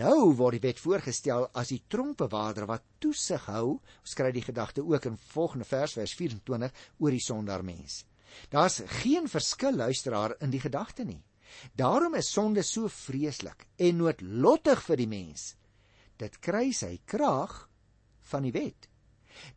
Nou 0.02 0.32
word 0.40 0.58
die 0.58 0.64
wet 0.64 0.80
voorgestel 0.82 1.50
as 1.58 1.74
die 1.74 1.82
tronkbewaarder 1.92 2.68
wat 2.70 2.88
toesig 3.04 3.46
hou. 3.52 3.78
Ons 4.02 4.16
kry 4.18 4.32
die 4.34 4.46
gedagte 4.46 4.86
ook 4.86 5.10
in 5.12 5.20
volgende 5.34 5.68
vers 5.68 5.98
vers 6.00 6.16
24 6.18 6.88
oor 6.98 7.18
die 7.18 7.26
sondaar 7.26 7.66
mens. 7.66 8.02
Daar's 8.50 8.82
geen 9.02 9.28
verskil 9.30 9.76
luisteraar 9.76 10.36
in 10.40 10.52
die 10.54 10.60
gedagte 10.60 11.04
nie. 11.04 11.22
Daarom 11.76 12.16
is 12.16 12.32
sonde 12.32 12.64
so 12.64 12.88
vreeslik 12.88 13.66
en 13.76 14.00
noodlottig 14.02 14.84
vir 14.88 15.02
die 15.02 15.10
mens. 15.10 15.56
Dit 16.18 16.40
kry 16.40 16.72
sy 16.76 16.98
krag 17.06 17.68
van 18.32 18.48
die 18.48 18.54
wet. 18.56 18.88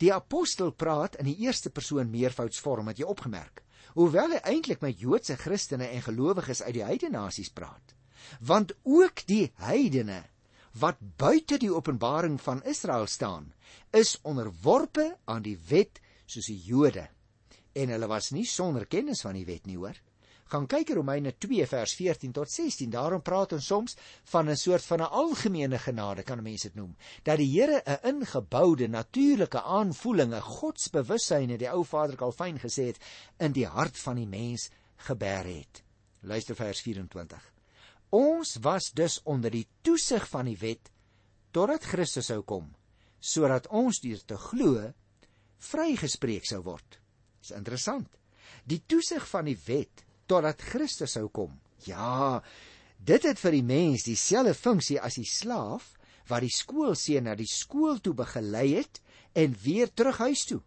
Die 0.01 0.13
apostel 0.15 0.73
praat 0.73 1.19
in 1.21 1.29
die 1.29 1.39
eerste 1.45 1.71
persoon 1.71 2.11
meervoudsvorm, 2.11 2.89
het 2.91 3.03
jy 3.03 3.09
opgemerk? 3.11 3.63
Hoewel 3.95 4.37
hy 4.37 4.41
eintlik 4.51 4.83
met 4.83 5.01
Joodse 5.01 5.37
Christene 5.39 5.91
en 5.93 6.03
gelowiges 6.03 6.63
uit 6.63 6.75
die 6.79 6.87
heidene 6.87 7.19
nasies 7.19 7.53
praat. 7.53 7.95
Want 8.41 8.73
ook 8.83 9.27
die 9.29 9.53
heidene 9.63 10.23
wat 10.81 10.99
buite 11.21 11.59
die 11.63 11.71
openbaring 11.71 12.41
van 12.43 12.65
Israel 12.67 13.07
staan, 13.07 13.53
is 13.93 14.17
onderworpe 14.27 15.13
aan 15.31 15.45
die 15.45 15.59
wet 15.69 16.01
soos 16.27 16.49
die 16.51 16.59
Jode 16.67 17.07
en 17.75 17.95
hulle 17.95 18.09
was 18.11 18.31
nie 18.31 18.47
sonder 18.47 18.87
kennis 18.87 19.23
van 19.27 19.39
die 19.39 19.47
wet 19.49 19.67
nie 19.67 19.77
hoor. 19.77 19.99
Gaan 20.53 20.67
kyk 20.69 20.91
Romeine 20.95 21.33
2 21.41 21.65
vers 21.67 21.95
14 21.97 22.33
tot 22.37 22.51
16. 22.53 22.91
Daarom 22.93 23.23
praat 23.25 23.55
ons 23.57 23.67
soms 23.67 23.97
van 24.33 24.51
'n 24.51 24.57
soort 24.57 24.85
van 24.85 25.01
'n 25.01 25.11
algemene 25.23 25.79
genade 25.79 26.23
kan 26.23 26.43
mense 26.43 26.69
dit 26.69 26.77
noem, 26.77 26.97
dat 27.23 27.39
die 27.39 27.51
Here 27.51 27.83
'n 27.87 27.99
ingeboude 28.09 28.89
natuurlike 28.89 29.63
aanvoeling, 29.63 30.35
'n 30.35 30.41
godsbewussyn 30.41 31.51
het 31.51 31.59
die 31.59 31.71
ou 31.71 31.85
Vader 31.85 32.17
Kalvyn 32.17 32.59
gesê 32.59 32.87
het 32.87 32.99
in 33.39 33.53
die 33.53 33.67
hart 33.67 33.99
van 33.99 34.17
die 34.17 34.27
mens 34.27 34.71
geber 34.97 35.45
het. 35.45 35.83
Luister 36.21 36.55
vers 36.55 36.81
24. 36.81 37.53
Ons 38.11 38.57
was 38.61 38.93
dus 38.93 39.21
onder 39.23 39.51
die 39.51 39.67
toesig 39.81 40.29
van 40.29 40.45
die 40.45 40.59
wet 40.59 40.91
totdat 41.51 41.85
Christus 41.85 42.27
sou 42.27 42.43
kom, 42.43 42.75
sodat 43.19 43.67
ons 43.67 44.01
deur 44.01 44.25
te 44.25 44.37
glo 44.37 44.93
vrygespreek 45.59 46.47
sou 46.47 46.63
word. 46.63 47.04
Dis 47.45 47.53
interessant. 47.53 48.09
Die 48.65 48.81
toesig 48.89 49.25
van 49.29 49.45
die 49.45 49.59
wet 49.67 50.01
totdat 50.31 50.63
Christus 50.65 51.19
sou 51.19 51.27
kom. 51.29 51.59
Ja, 51.85 52.41
dit 52.97 53.27
het 53.29 53.37
vir 53.37 53.59
die 53.59 53.67
mens 53.69 54.07
dieselfde 54.09 54.55
funksie 54.57 54.97
as 54.97 55.19
die 55.21 55.29
slaaf 55.29 55.91
wat 56.31 56.41
die 56.41 56.55
skoolseun 56.55 57.29
na 57.29 57.35
die 57.37 57.51
skool 57.51 58.01
toe 58.01 58.15
begelei 58.17 58.79
het 58.79 59.03
en 59.37 59.57
weer 59.61 59.93
terug 59.93 60.23
huis 60.25 60.47
toe. 60.49 60.63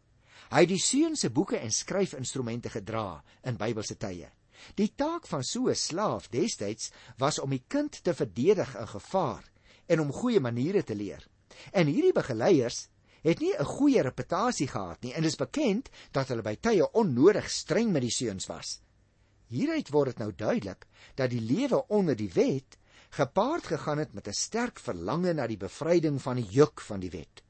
Hy 0.51 0.67
het 0.67 0.69
die 0.69 0.83
seun 0.83 1.17
se 1.17 1.31
boeke 1.33 1.57
en 1.57 1.73
skryfinstrumente 1.73 2.69
gedra 2.69 3.23
in 3.49 3.57
Bybelse 3.57 3.97
tye. 3.97 4.29
Die 4.77 4.91
taak 4.93 5.25
van 5.25 5.41
so 5.43 5.69
'n 5.69 5.75
slaaf 5.75 6.29
destyds 6.29 6.91
was 7.17 7.39
om 7.39 7.49
die 7.49 7.63
kind 7.67 8.03
te 8.03 8.13
verdedig 8.13 8.75
in 8.77 8.87
gevaar 8.87 9.43
en 9.87 9.99
om 9.99 10.13
goeie 10.13 10.39
maniere 10.39 10.83
te 10.83 10.95
leer. 10.95 11.25
En 11.73 11.87
hierdie 11.87 12.13
begeleiers 12.13 12.87
het 13.27 13.39
nie 13.43 13.53
'n 13.53 13.65
goeie 13.65 14.01
reputasie 14.01 14.67
gehad 14.67 15.01
nie 15.01 15.13
en 15.13 15.21
dit 15.21 15.31
is 15.31 15.37
bekend 15.37 15.89
dat 16.11 16.27
hulle 16.27 16.41
by 16.41 16.55
tye 16.55 16.91
onnodig 16.91 17.49
streng 17.49 17.91
met 17.91 18.01
die 18.01 18.11
seuns 18.11 18.47
was. 18.47 18.81
Hieruit 19.47 19.89
word 19.89 20.07
dit 20.15 20.19
nou 20.19 20.31
duidelik 20.35 20.87
dat 21.15 21.29
die 21.29 21.41
lewe 21.41 21.87
onder 21.87 22.15
die 22.15 22.31
wet 22.33 22.77
gepaard 23.09 23.67
gegaan 23.67 23.97
het 23.97 24.13
met 24.13 24.27
'n 24.27 24.33
sterk 24.33 24.79
verlange 24.79 25.33
na 25.33 25.47
die 25.47 25.57
bevryding 25.57 26.21
van 26.21 26.35
die 26.35 26.47
juk 26.49 26.81
van 26.81 26.99
die 26.99 27.09
wet. 27.09 27.43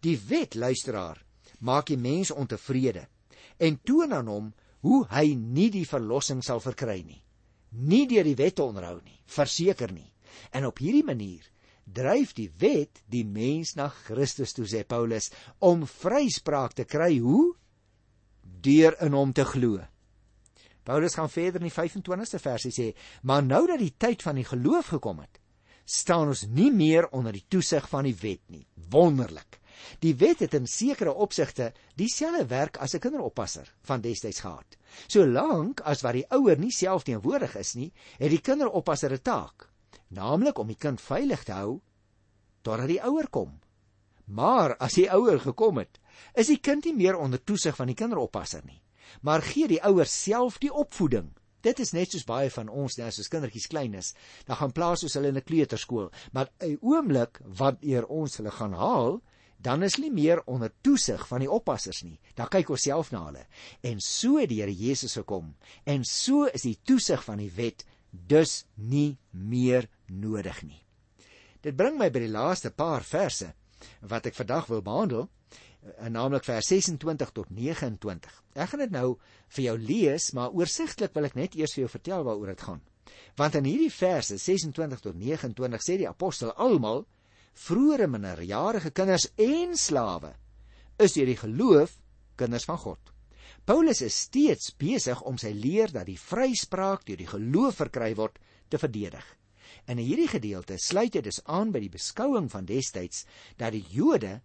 Die 0.00 0.18
wet, 0.28 0.54
luisteraar, 0.54 1.24
maak 1.58 1.86
die 1.86 1.98
mens 1.98 2.30
ontevrede 2.30 3.08
en 3.56 3.80
toon 3.82 4.12
aan 4.12 4.26
hom 4.26 4.54
hoe 4.80 5.06
hy 5.08 5.34
nie 5.34 5.70
die 5.70 5.86
verlossing 5.88 6.42
sal 6.44 6.60
verkry 6.60 7.02
nie. 7.02 7.24
Nie 7.70 8.06
deur 8.06 8.24
die 8.24 8.36
wet 8.36 8.54
te 8.54 8.62
onderhou 8.62 9.00
nie, 9.02 9.20
verseker 9.26 9.92
nie. 9.92 10.12
En 10.50 10.66
op 10.66 10.78
hierdie 10.78 11.04
manier 11.04 11.50
dryf 11.84 12.32
die 12.34 12.50
wet 12.58 13.02
die 13.10 13.24
mens 13.24 13.74
na 13.76 13.88
Christus 13.88 14.54
toe 14.56 14.66
sê 14.68 14.84
Paulus 14.88 15.30
om 15.58 15.86
vryspraak 15.86 16.74
te 16.74 16.84
kry 16.88 17.18
hoe 17.18 17.54
deur 18.64 18.96
in 19.04 19.12
hom 19.12 19.32
te 19.32 19.44
glo. 19.44 19.80
Paulus 20.84 21.16
gaan 21.16 21.32
verder 21.32 21.62
in 21.62 21.70
die 21.70 21.74
25ste 21.74 22.40
versie 22.40 22.72
sê, 22.72 22.90
maar 23.22 23.44
nou 23.44 23.66
dat 23.68 23.80
die 23.80 23.94
tyd 23.96 24.22
van 24.24 24.36
die 24.36 24.44
geloof 24.44 24.92
gekom 24.96 25.22
het, 25.24 25.40
staan 25.84 26.32
ons 26.32 26.46
nie 26.48 26.70
meer 26.72 27.08
onder 27.12 27.32
die 27.32 27.44
toesig 27.48 27.88
van 27.88 28.08
die 28.08 28.16
wet 28.20 28.42
nie. 28.52 28.66
Wonderlik. 28.92 29.60
Die 30.00 30.14
wet 30.16 30.40
het 30.44 30.54
in 30.56 30.68
sekere 30.70 31.12
opsigte 31.12 31.72
dieselfde 31.96 32.46
werk 32.48 32.78
as 32.78 32.94
'n 32.94 33.00
kinderoppasser 33.00 33.68
van 33.82 34.00
destyds 34.00 34.40
gehad. 34.40 34.76
Solank 35.08 35.80
as 35.80 36.02
wat 36.02 36.12
die 36.12 36.28
ouer 36.30 36.58
nie 36.58 36.72
self 36.72 37.02
teenwoordig 37.02 37.56
is 37.56 37.74
nie, 37.74 37.92
het 38.18 38.30
die 38.30 38.40
kinderoppasser 38.40 39.12
'n 39.12 39.22
taak 39.22 39.68
naamlik 40.08 40.58
om 40.58 40.66
die 40.66 40.78
kind 40.78 41.00
veilig 41.00 41.44
te 41.44 41.52
hou 41.52 41.80
totdat 42.62 42.88
die 42.88 43.02
ouer 43.04 43.28
kom. 43.28 43.60
Maar 44.24 44.76
as 44.80 44.94
die 44.94 45.10
ouer 45.12 45.40
gekom 45.40 45.78
het, 45.78 46.00
is 46.34 46.48
die 46.48 46.60
kind 46.60 46.84
nie 46.84 46.94
meer 46.96 47.16
onder 47.16 47.42
toesig 47.44 47.76
van 47.76 47.86
die 47.86 47.98
kinderoppasser 47.98 48.64
nie, 48.64 48.80
maar 49.20 49.42
gee 49.42 49.68
die 49.68 49.82
ouer 49.84 50.08
self 50.08 50.58
die 50.58 50.72
opvoeding 50.72 51.34
Dit 51.64 51.80
is 51.80 51.94
net 51.96 52.12
soos 52.12 52.26
baie 52.28 52.50
van 52.52 52.68
ons 52.68 52.98
nou 52.98 53.06
as 53.08 53.18
ons 53.22 53.30
kindertjies 53.32 53.70
klein 53.72 53.94
is, 53.96 54.10
dan 54.44 54.58
gaan 54.60 54.72
plaas 54.76 55.04
ons 55.06 55.14
hulle 55.16 55.30
in 55.32 55.38
'n 55.40 55.48
kleuterskool, 55.48 56.10
maar 56.32 56.50
'n 56.60 56.76
oomblik 56.82 57.40
wanneer 57.60 58.04
ons 58.06 58.36
hulle 58.36 58.50
gaan 58.50 58.74
haal, 58.74 59.22
dan 59.56 59.82
is 59.82 59.96
nie 59.96 60.10
meer 60.12 60.42
onder 60.44 60.72
toesig 60.82 61.26
van 61.28 61.40
die 61.40 61.50
oppassers 61.50 62.02
nie. 62.02 62.20
Dan 62.34 62.48
kyk 62.48 62.68
ons 62.68 62.82
self 62.82 63.10
na 63.12 63.24
hulle. 63.24 63.46
En 63.80 64.00
so 64.00 64.36
het 64.36 64.48
die 64.48 64.60
Here 64.60 64.74
Jesus 64.74 65.14
gekom 65.14 65.54
en 65.84 66.04
so 66.04 66.44
is 66.44 66.62
die 66.62 66.78
toesig 66.84 67.24
van 67.24 67.38
die 67.38 67.50
wet 67.50 67.84
dus 68.14 68.64
nie 68.74 69.18
meer 69.30 69.88
nodig 70.06 70.62
nie. 70.62 70.80
Dit 71.64 71.76
bring 71.76 71.98
my 71.98 72.10
by 72.12 72.24
die 72.26 72.32
laaste 72.32 72.70
paar 72.70 73.04
verse 73.06 73.50
wat 74.04 74.26
ek 74.28 74.36
vandag 74.36 74.68
wil 74.70 74.82
behandel, 74.84 75.28
eh, 75.82 76.08
naamlik 76.08 76.44
vers 76.44 76.68
26 76.68 77.32
tot 77.32 77.50
29. 77.50 78.42
Ek 78.54 78.68
gaan 78.70 78.84
dit 78.84 78.90
nou 78.90 79.18
vir 79.48 79.64
jou 79.64 79.78
lees, 79.78 80.32
maar 80.32 80.52
oorsigtelik 80.52 81.14
wil 81.14 81.24
ek 81.24 81.34
net 81.34 81.54
eers 81.54 81.74
vir 81.74 81.84
jou 81.84 81.90
vertel 81.90 82.24
waaroor 82.24 82.52
dit 82.54 82.62
gaan. 82.62 82.82
Want 83.36 83.54
in 83.54 83.64
hierdie 83.64 83.92
verse 83.92 84.38
26 84.38 85.00
tot 85.00 85.16
29 85.16 85.82
sê 85.82 85.98
die 85.98 86.08
apostel 86.08 86.52
almal 86.52 87.04
vroeëre 87.54 88.06
minderjarige 88.10 88.90
kinders 88.90 89.28
en 89.36 89.76
slawe 89.76 90.34
is 90.98 91.12
deur 91.12 91.26
die 91.26 91.38
geloof 91.38 91.98
kinders 92.36 92.64
van 92.64 92.78
God. 92.78 93.13
Paulus 93.64 94.02
is 94.04 94.16
steeds 94.26 94.74
besig 94.76 95.22
om 95.24 95.38
sy 95.40 95.54
leer 95.56 95.92
dat 95.92 96.04
die 96.10 96.20
vryspraak 96.20 97.06
deur 97.08 97.16
die 97.16 97.30
geloof 97.30 97.78
verkry 97.80 98.10
word 98.18 98.36
te 98.68 98.80
verdedig. 98.80 99.24
In 99.88 100.00
hierdie 100.00 100.28
gedeelte 100.28 100.76
sluit 100.80 101.16
hy 101.16 101.22
dus 101.24 101.40
aan 101.48 101.72
by 101.72 101.80
die 101.80 101.92
beskouing 101.92 102.50
van 102.52 102.68
destyds 102.68 103.24
dat 103.60 103.72
die 103.72 103.84
Jode 103.92 104.42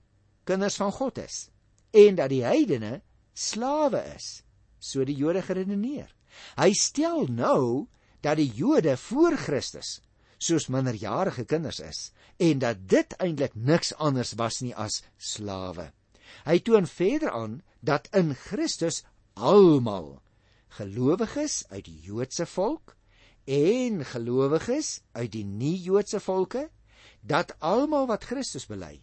kinders 0.47 0.79
van 0.79 0.95
God 0.95 1.19
is 1.19 1.49
en 1.91 2.15
dat 2.15 2.31
die 2.31 2.45
heidene 2.45 3.01
slawe 3.35 4.01
is, 4.15 4.43
so 4.79 5.03
die 5.03 5.17
Jode 5.19 5.43
geredeneer. 5.43 6.07
Hy 6.55 6.71
stel 6.77 7.27
nou 7.27 7.87
dat 8.23 8.39
die 8.39 8.51
Jode 8.55 8.95
voor 9.09 9.35
Christus 9.39 9.99
soos 10.39 10.69
minderjarige 10.71 11.43
kinders 11.43 11.81
is 11.83 12.03
en 12.39 12.61
dat 12.63 12.87
dit 12.87 13.15
eintlik 13.19 13.55
niks 13.55 13.91
anders 13.99 14.35
was 14.39 14.61
nie 14.63 14.75
as 14.75 15.01
slawe. 15.17 15.89
Hy 16.45 16.59
toon 16.59 16.87
verder 16.87 17.31
aan 17.31 17.61
dat 17.79 18.09
in 18.15 18.33
Christus 18.35 19.03
almal 19.33 20.21
gelowiges 20.79 21.63
uit 21.69 21.85
die 21.85 21.99
Joodse 22.05 22.45
volk 22.45 22.95
en 23.49 24.03
gelowiges 24.05 24.99
uit 25.11 25.31
die 25.33 25.45
nie-Joodse 25.45 26.19
volke 26.19 26.67
dat 27.21 27.55
almal 27.59 28.07
wat 28.07 28.27
Christus 28.29 28.67
bely 28.69 28.99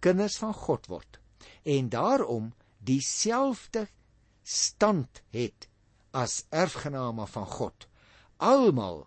kinders 0.00 0.38
van 0.40 0.54
God 0.54 0.88
word 0.90 1.20
en 1.62 1.90
daarom 1.92 2.52
dieselfde 2.82 3.86
stand 4.42 5.22
het 5.30 5.68
as 6.10 6.44
erfgename 6.50 7.26
van 7.26 7.46
God. 7.46 7.86
Almal 8.36 9.06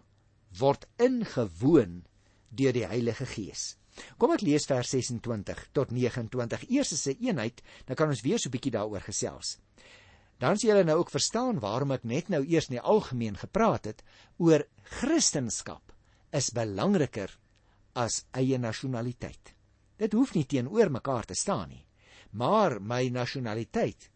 word 0.58 0.88
ingewoon 1.02 2.04
deur 2.50 2.74
die 2.74 2.86
Heilige 2.88 3.28
Gees. 3.30 3.76
Kom 4.18 4.32
ek 4.36 4.42
lees 4.42 4.66
vers 4.66 4.90
26 4.90 5.70
tot 5.72 5.92
29. 5.92 6.70
Eers 6.70 6.92
is 6.92 7.08
'n 7.08 7.18
eenheid, 7.20 7.62
dan 7.86 7.96
kan 7.96 8.10
ons 8.10 8.22
weer 8.22 8.40
so 8.40 8.50
'n 8.50 8.52
bietjie 8.52 8.72
daaroor 8.72 9.02
gesels. 9.02 9.58
Dan 10.38 10.58
sien 10.58 10.70
julle 10.70 10.84
nou 10.84 10.98
ook 11.00 11.14
verstaan 11.14 11.60
waarom 11.60 11.92
ek 11.96 12.04
net 12.04 12.30
nou 12.30 12.44
eers 12.44 12.68
in 12.68 12.76
die 12.76 12.84
algemeen 12.84 13.38
gepraat 13.40 13.86
het 13.86 14.04
oor 14.38 14.66
Christendom 15.00 15.80
is 16.32 16.52
belangriker 16.52 17.32
as 17.96 18.26
eie 18.36 18.58
nasionaliteit. 18.60 19.54
Dit 19.98 20.14
hoef 20.14 20.34
nie 20.36 20.46
teenoor 20.46 20.92
mekaar 20.92 21.26
te 21.26 21.34
staan 21.34 21.70
nie. 21.70 21.86
Maar 22.32 22.82
my 22.82 23.08
nasionaliteit 23.08 24.10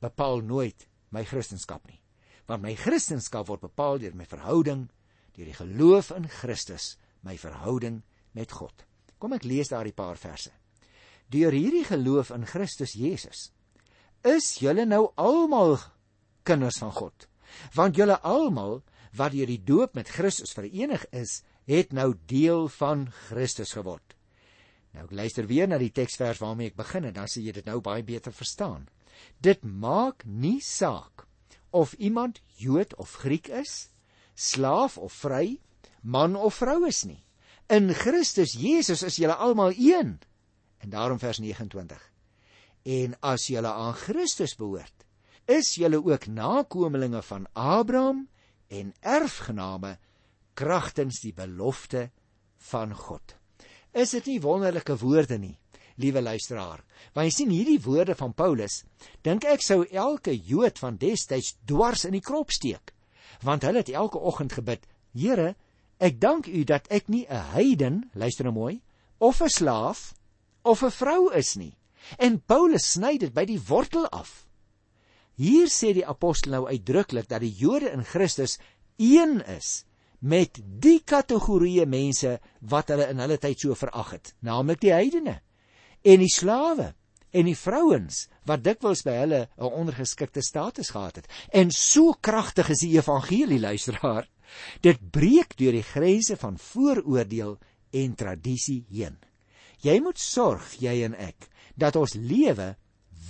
bepaal 0.00 0.40
nooit 0.44 0.86
my 1.10 1.24
Christendom 1.24 1.80
nie. 1.88 2.00
Want 2.46 2.62
my 2.62 2.74
Christendom 2.76 3.46
word 3.46 3.60
bepaal 3.60 3.98
deur 3.98 4.14
my 4.14 4.28
verhouding 4.28 4.90
deur 5.32 5.48
die 5.48 5.56
geloof 5.56 6.10
in 6.12 6.28
Christus, 6.28 6.98
my 7.24 7.38
verhouding 7.38 8.02
met 8.36 8.52
God. 8.52 8.84
Kom 9.22 9.36
ek 9.36 9.44
lees 9.46 9.70
daardie 9.70 9.94
paar 9.94 10.18
verse. 10.18 10.50
Deur 11.30 11.54
hierdie 11.54 11.84
geloof 11.86 12.32
in 12.34 12.42
Christus 12.50 12.96
Jesus 12.98 13.52
is 14.26 14.56
julle 14.58 14.82
nou 14.86 15.12
almal 15.18 15.76
kinders 16.46 16.80
van 16.82 16.90
God. 16.94 17.28
Want 17.76 17.98
julle 17.98 18.18
almal 18.26 18.80
wat 19.14 19.34
deur 19.34 19.46
die 19.46 19.62
doop 19.62 19.94
met 19.94 20.10
Christus 20.10 20.54
verenig 20.56 21.04
is, 21.14 21.42
het 21.70 21.94
nou 21.94 22.12
deel 22.26 22.66
van 22.80 23.06
Christus 23.28 23.74
geword. 23.78 24.16
Nou 24.92 25.06
ek 25.06 25.14
luister 25.14 25.46
weer 25.46 25.70
na 25.70 25.78
die 25.78 25.92
teksvers 25.94 26.42
waarmee 26.42 26.72
ek 26.72 26.80
begin 26.80 27.06
en 27.08 27.16
dan 27.16 27.30
sal 27.30 27.46
jy 27.46 27.54
dit 27.60 27.68
nou 27.70 27.78
baie 27.84 28.02
beter 28.02 28.34
verstaan. 28.34 28.88
Dit 29.38 29.62
maak 29.62 30.26
nie 30.26 30.58
saak 30.64 31.28
of 31.70 31.94
iemand 31.94 32.42
Jood 32.58 32.96
of 32.98 33.14
Griek 33.22 33.48
is, 33.48 33.92
slaaf 34.34 34.98
of 34.98 35.14
vry, 35.14 35.60
man 36.02 36.34
of 36.36 36.58
vrou 36.58 36.82
is 36.90 37.04
nie. 37.06 37.22
In 37.72 37.88
Christus 37.96 38.52
Jesus 38.58 39.02
is 39.06 39.16
julle 39.16 39.34
almal 39.34 39.72
een. 39.72 40.18
En 40.84 40.90
daarom 40.92 41.18
vers 41.18 41.38
29. 41.40 42.02
En 42.82 43.14
as 43.20 43.46
julle 43.48 43.72
aan 43.72 43.94
Christus 43.96 44.54
behoort, 44.58 45.06
is 45.48 45.74
julle 45.80 46.02
ook 46.04 46.26
nakommelinge 46.26 47.22
van 47.22 47.46
Abraham 47.52 48.26
en 48.68 48.92
erfgename 49.00 49.96
kragtens 50.54 51.22
die 51.24 51.32
belofte 51.32 52.10
van 52.72 52.94
God. 52.94 53.36
Is 53.92 54.12
dit 54.18 54.26
nie 54.34 54.40
wonderlike 54.40 54.96
woorde 55.00 55.38
nie, 55.38 55.56
liewe 55.96 56.22
luisteraar? 56.22 56.84
Want 57.12 57.30
jy 57.30 57.34
sien 57.36 57.52
hierdie 57.52 57.80
woorde 57.80 58.14
van 58.18 58.34
Paulus, 58.34 58.82
dink 59.24 59.44
ek 59.48 59.64
sou 59.64 59.82
elke 59.88 60.34
Jood 60.36 60.80
van 60.82 61.00
destyds 61.00 61.56
dwars 61.64 62.04
in 62.08 62.18
die 62.18 62.24
krop 62.24 62.52
steek 62.52 62.92
want 63.42 63.62
hulle 63.66 63.82
het 63.82 63.90
elke 63.90 64.18
oggend 64.18 64.52
gebid: 64.52 64.86
Here, 65.12 65.54
ek 66.02 66.18
dank 66.20 66.48
U 66.50 66.64
dat 66.66 66.88
ek 66.90 67.08
nie 67.08 67.26
'n 67.28 67.52
heiden, 67.54 68.10
luister 68.14 68.44
nou 68.44 68.54
mooi, 68.54 68.82
of 69.18 69.40
'n 69.40 69.48
slaaf 69.48 70.14
of 70.62 70.82
'n 70.82 70.90
vrou 70.90 71.32
is 71.32 71.54
nie. 71.56 71.76
En 72.18 72.40
Paulus 72.40 72.92
sny 72.92 73.18
dit 73.18 73.32
by 73.32 73.44
die 73.44 73.60
wortel 73.68 74.08
af. 74.08 74.46
Hier 75.34 75.66
sê 75.66 75.92
die 75.94 76.06
apostel 76.06 76.52
nou 76.52 76.66
uitdruklik 76.68 77.28
dat 77.28 77.40
die 77.40 77.54
Jode 77.56 77.90
in 77.90 78.04
Christus 78.04 78.58
een 78.98 79.40
is 79.46 79.84
met 80.18 80.60
die 80.62 81.00
kategorieë 81.04 81.86
mense 81.86 82.40
wat 82.60 82.88
hulle 82.88 83.08
in 83.10 83.18
hulle 83.18 83.38
tyd 83.38 83.58
so 83.58 83.74
verag 83.74 84.10
het, 84.10 84.34
naamlik 84.40 84.80
die 84.80 84.92
heidene 84.92 85.40
en 86.02 86.18
die 86.18 86.30
slawe 86.30 86.92
en 87.32 87.48
die 87.48 87.56
vrouens 87.56 88.26
wat 88.46 88.62
dikwels 88.66 89.02
by 89.06 89.14
hulle 89.22 89.40
'n 89.56 89.72
ondergeskikte 89.80 90.42
status 90.42 90.90
gehad 90.90 91.16
het. 91.16 91.26
En 91.50 91.70
so 91.70 92.12
kragtig 92.20 92.68
is 92.68 92.80
die 92.80 92.96
evangelie 92.98 93.60
luisteraar. 93.60 94.28
Dit 94.80 94.98
breek 95.10 95.56
deur 95.56 95.72
die 95.72 95.86
grense 95.86 96.36
van 96.36 96.58
vooroordeel 96.58 97.58
en 97.90 98.14
tradisie 98.14 98.84
heen. 98.90 99.18
Jy 99.82 99.98
moet 100.00 100.18
sorg, 100.18 100.74
jy 100.78 101.02
en 101.04 101.14
ek, 101.14 101.48
dat 101.76 101.96
ons 101.96 102.14
lewe 102.14 102.74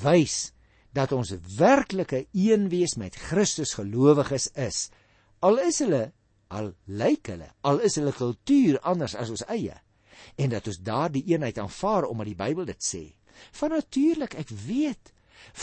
wys 0.03 0.53
dat 0.93 1.13
ons 1.17 1.33
werklike 1.57 2.27
een 2.37 2.69
wees 2.69 2.99
met 3.01 3.17
Christus 3.17 3.75
gelowiges 3.79 4.51
is. 4.61 4.91
Al 5.41 5.59
is 5.65 5.81
hulle 5.81 6.11
al 6.53 6.75
lyk 6.85 7.31
hulle, 7.33 7.49
al 7.65 7.81
is 7.81 7.97
hulle 7.97 8.13
kultuur 8.13 8.77
anders 8.85 9.17
as 9.17 9.33
ons 9.33 9.45
eie 9.49 9.79
en 10.39 10.53
dat 10.53 10.69
ons 10.69 10.79
daardie 10.85 11.25
eenheid 11.33 11.57
aanvaar 11.59 12.05
omdat 12.07 12.29
die 12.29 12.39
Bybel 12.39 12.69
dit 12.69 12.85
sê. 12.85 13.01
Van 13.59 13.73
natuurlik, 13.75 14.37
ek 14.39 14.53
weet, 14.69 15.11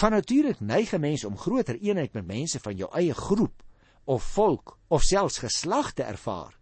van 0.02 0.12
natuurlik 0.12 0.60
neig 0.60 0.92
'n 0.94 1.00
mens 1.00 1.24
om 1.24 1.38
groter 1.38 1.78
eenheid 1.80 2.14
met 2.14 2.26
mense 2.26 2.60
van 2.60 2.76
jou 2.76 2.90
eie 2.92 3.14
groep 3.14 3.64
of 4.10 4.26
volk 4.34 4.78
of 4.90 5.06
selfs 5.06 5.38
geslag 5.44 5.94
te 5.94 6.04
ervaar. 6.04 6.56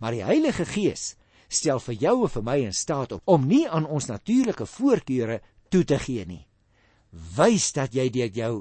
Maar 0.00 0.16
die 0.16 0.24
Heilige 0.24 0.64
Gees 0.64 1.14
stel 1.52 1.80
vir 1.84 1.98
jou 2.00 2.14
en 2.24 2.32
vir 2.32 2.44
my 2.46 2.56
in 2.64 2.76
staat 2.76 3.12
om, 3.12 3.20
om 3.24 3.46
nie 3.46 3.64
aan 3.68 3.86
ons 3.86 4.08
natuurlike 4.08 4.66
voorkeure 4.66 5.40
toe 5.70 5.84
te 5.84 5.98
gee 6.00 6.24
nie. 6.26 6.44
Wys 7.36 7.70
dat 7.76 7.94
jy 7.94 8.08
deur 8.10 8.32
jou 8.32 8.54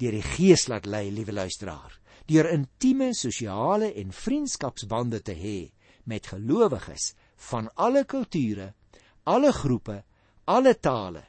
deur 0.00 0.16
die 0.16 0.24
Gees 0.24 0.66
laat 0.72 0.86
lei, 0.88 1.10
liewe 1.12 1.34
luisteraar, 1.36 1.92
deur 2.24 2.48
intieme 2.48 3.10
sosiale 3.14 3.90
en 4.00 4.14
vriendskapsbande 4.16 5.20
te 5.20 5.34
hê 5.36 5.58
met 6.08 6.30
gelowiges 6.32 7.12
van 7.50 7.68
alle 7.76 8.06
kulture, 8.08 8.72
alle 9.28 9.52
groepe, 9.52 10.00
alle 10.48 10.74
tale 10.80 11.26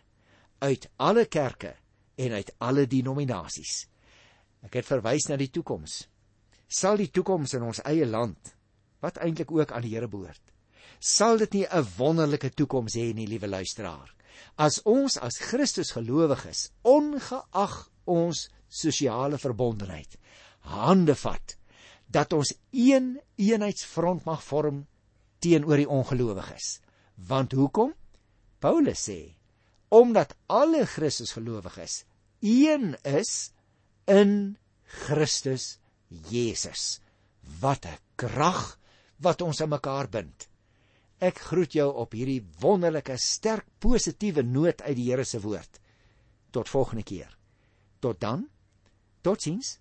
uit 0.62 0.88
alle 1.04 1.26
kerke 1.26 1.76
en 2.16 2.32
uit 2.38 2.54
alle 2.64 2.88
denominasies. 2.88 3.88
Ek 4.62 4.78
het 4.80 4.88
verwys 4.88 5.28
na 5.28 5.38
die 5.42 5.50
toekoms. 5.52 6.06
Sal 6.72 7.02
die 7.02 7.10
toekoms 7.12 7.54
in 7.58 7.66
ons 7.68 7.82
eie 7.84 8.08
land 8.08 8.54
wat 9.04 9.20
eintlik 9.20 9.52
ook 9.52 9.74
aan 9.76 9.84
die 9.84 9.96
Here 9.96 10.08
behoort. 10.08 10.44
Sal 11.00 11.38
dit 11.42 11.54
nie 11.54 11.66
'n 11.66 11.88
wonderlike 11.98 12.54
toekoms 12.54 12.96
hê 12.96 13.14
nie, 13.14 13.28
liewe 13.28 13.48
luisteraar? 13.48 14.14
As 14.58 14.82
ons 14.86 15.18
as 15.18 15.38
Christus 15.38 15.92
gelowiges, 15.92 16.72
ongeag 16.84 17.90
ons 18.06 18.50
sosiale 18.70 19.38
verbondenheid, 19.38 20.18
hande 20.60 21.16
vat 21.16 21.58
dat 22.08 22.34
ons 22.34 22.54
een 22.72 23.20
eenheidsfront 23.36 24.26
mag 24.26 24.44
vorm 24.44 24.88
teenoor 25.40 25.78
die 25.78 25.90
ongelowiges. 25.90 26.80
Want 27.16 27.52
hoekom? 27.52 27.94
Paulus 28.60 29.10
sê 29.10 29.36
omdat 29.90 30.36
alle 30.48 30.86
Christus 30.86 31.34
gelowiges 31.36 32.06
een 32.40 32.96
is 33.04 33.52
in 34.08 34.58
Christus 34.84 35.81
Jesus. 36.30 37.00
Wat 37.60 37.86
'n 37.86 37.98
krag 38.16 38.78
wat 39.22 39.42
ons 39.42 39.62
aan 39.62 39.70
mekaar 39.70 40.10
bind. 40.10 40.48
Ek 41.22 41.38
groet 41.38 41.74
jou 41.74 41.94
op 41.94 42.12
hierdie 42.18 42.42
wonderlike, 42.60 43.18
sterk 43.18 43.66
positiewe 43.80 44.42
noot 44.44 44.82
uit 44.82 44.96
die 44.98 45.10
Here 45.12 45.24
se 45.24 45.40
woord. 45.42 45.80
Tot 46.52 46.70
volgende 46.70 47.04
keer. 47.04 47.38
Tot 48.00 48.20
dan. 48.20 48.48
Totsiens. 49.22 49.78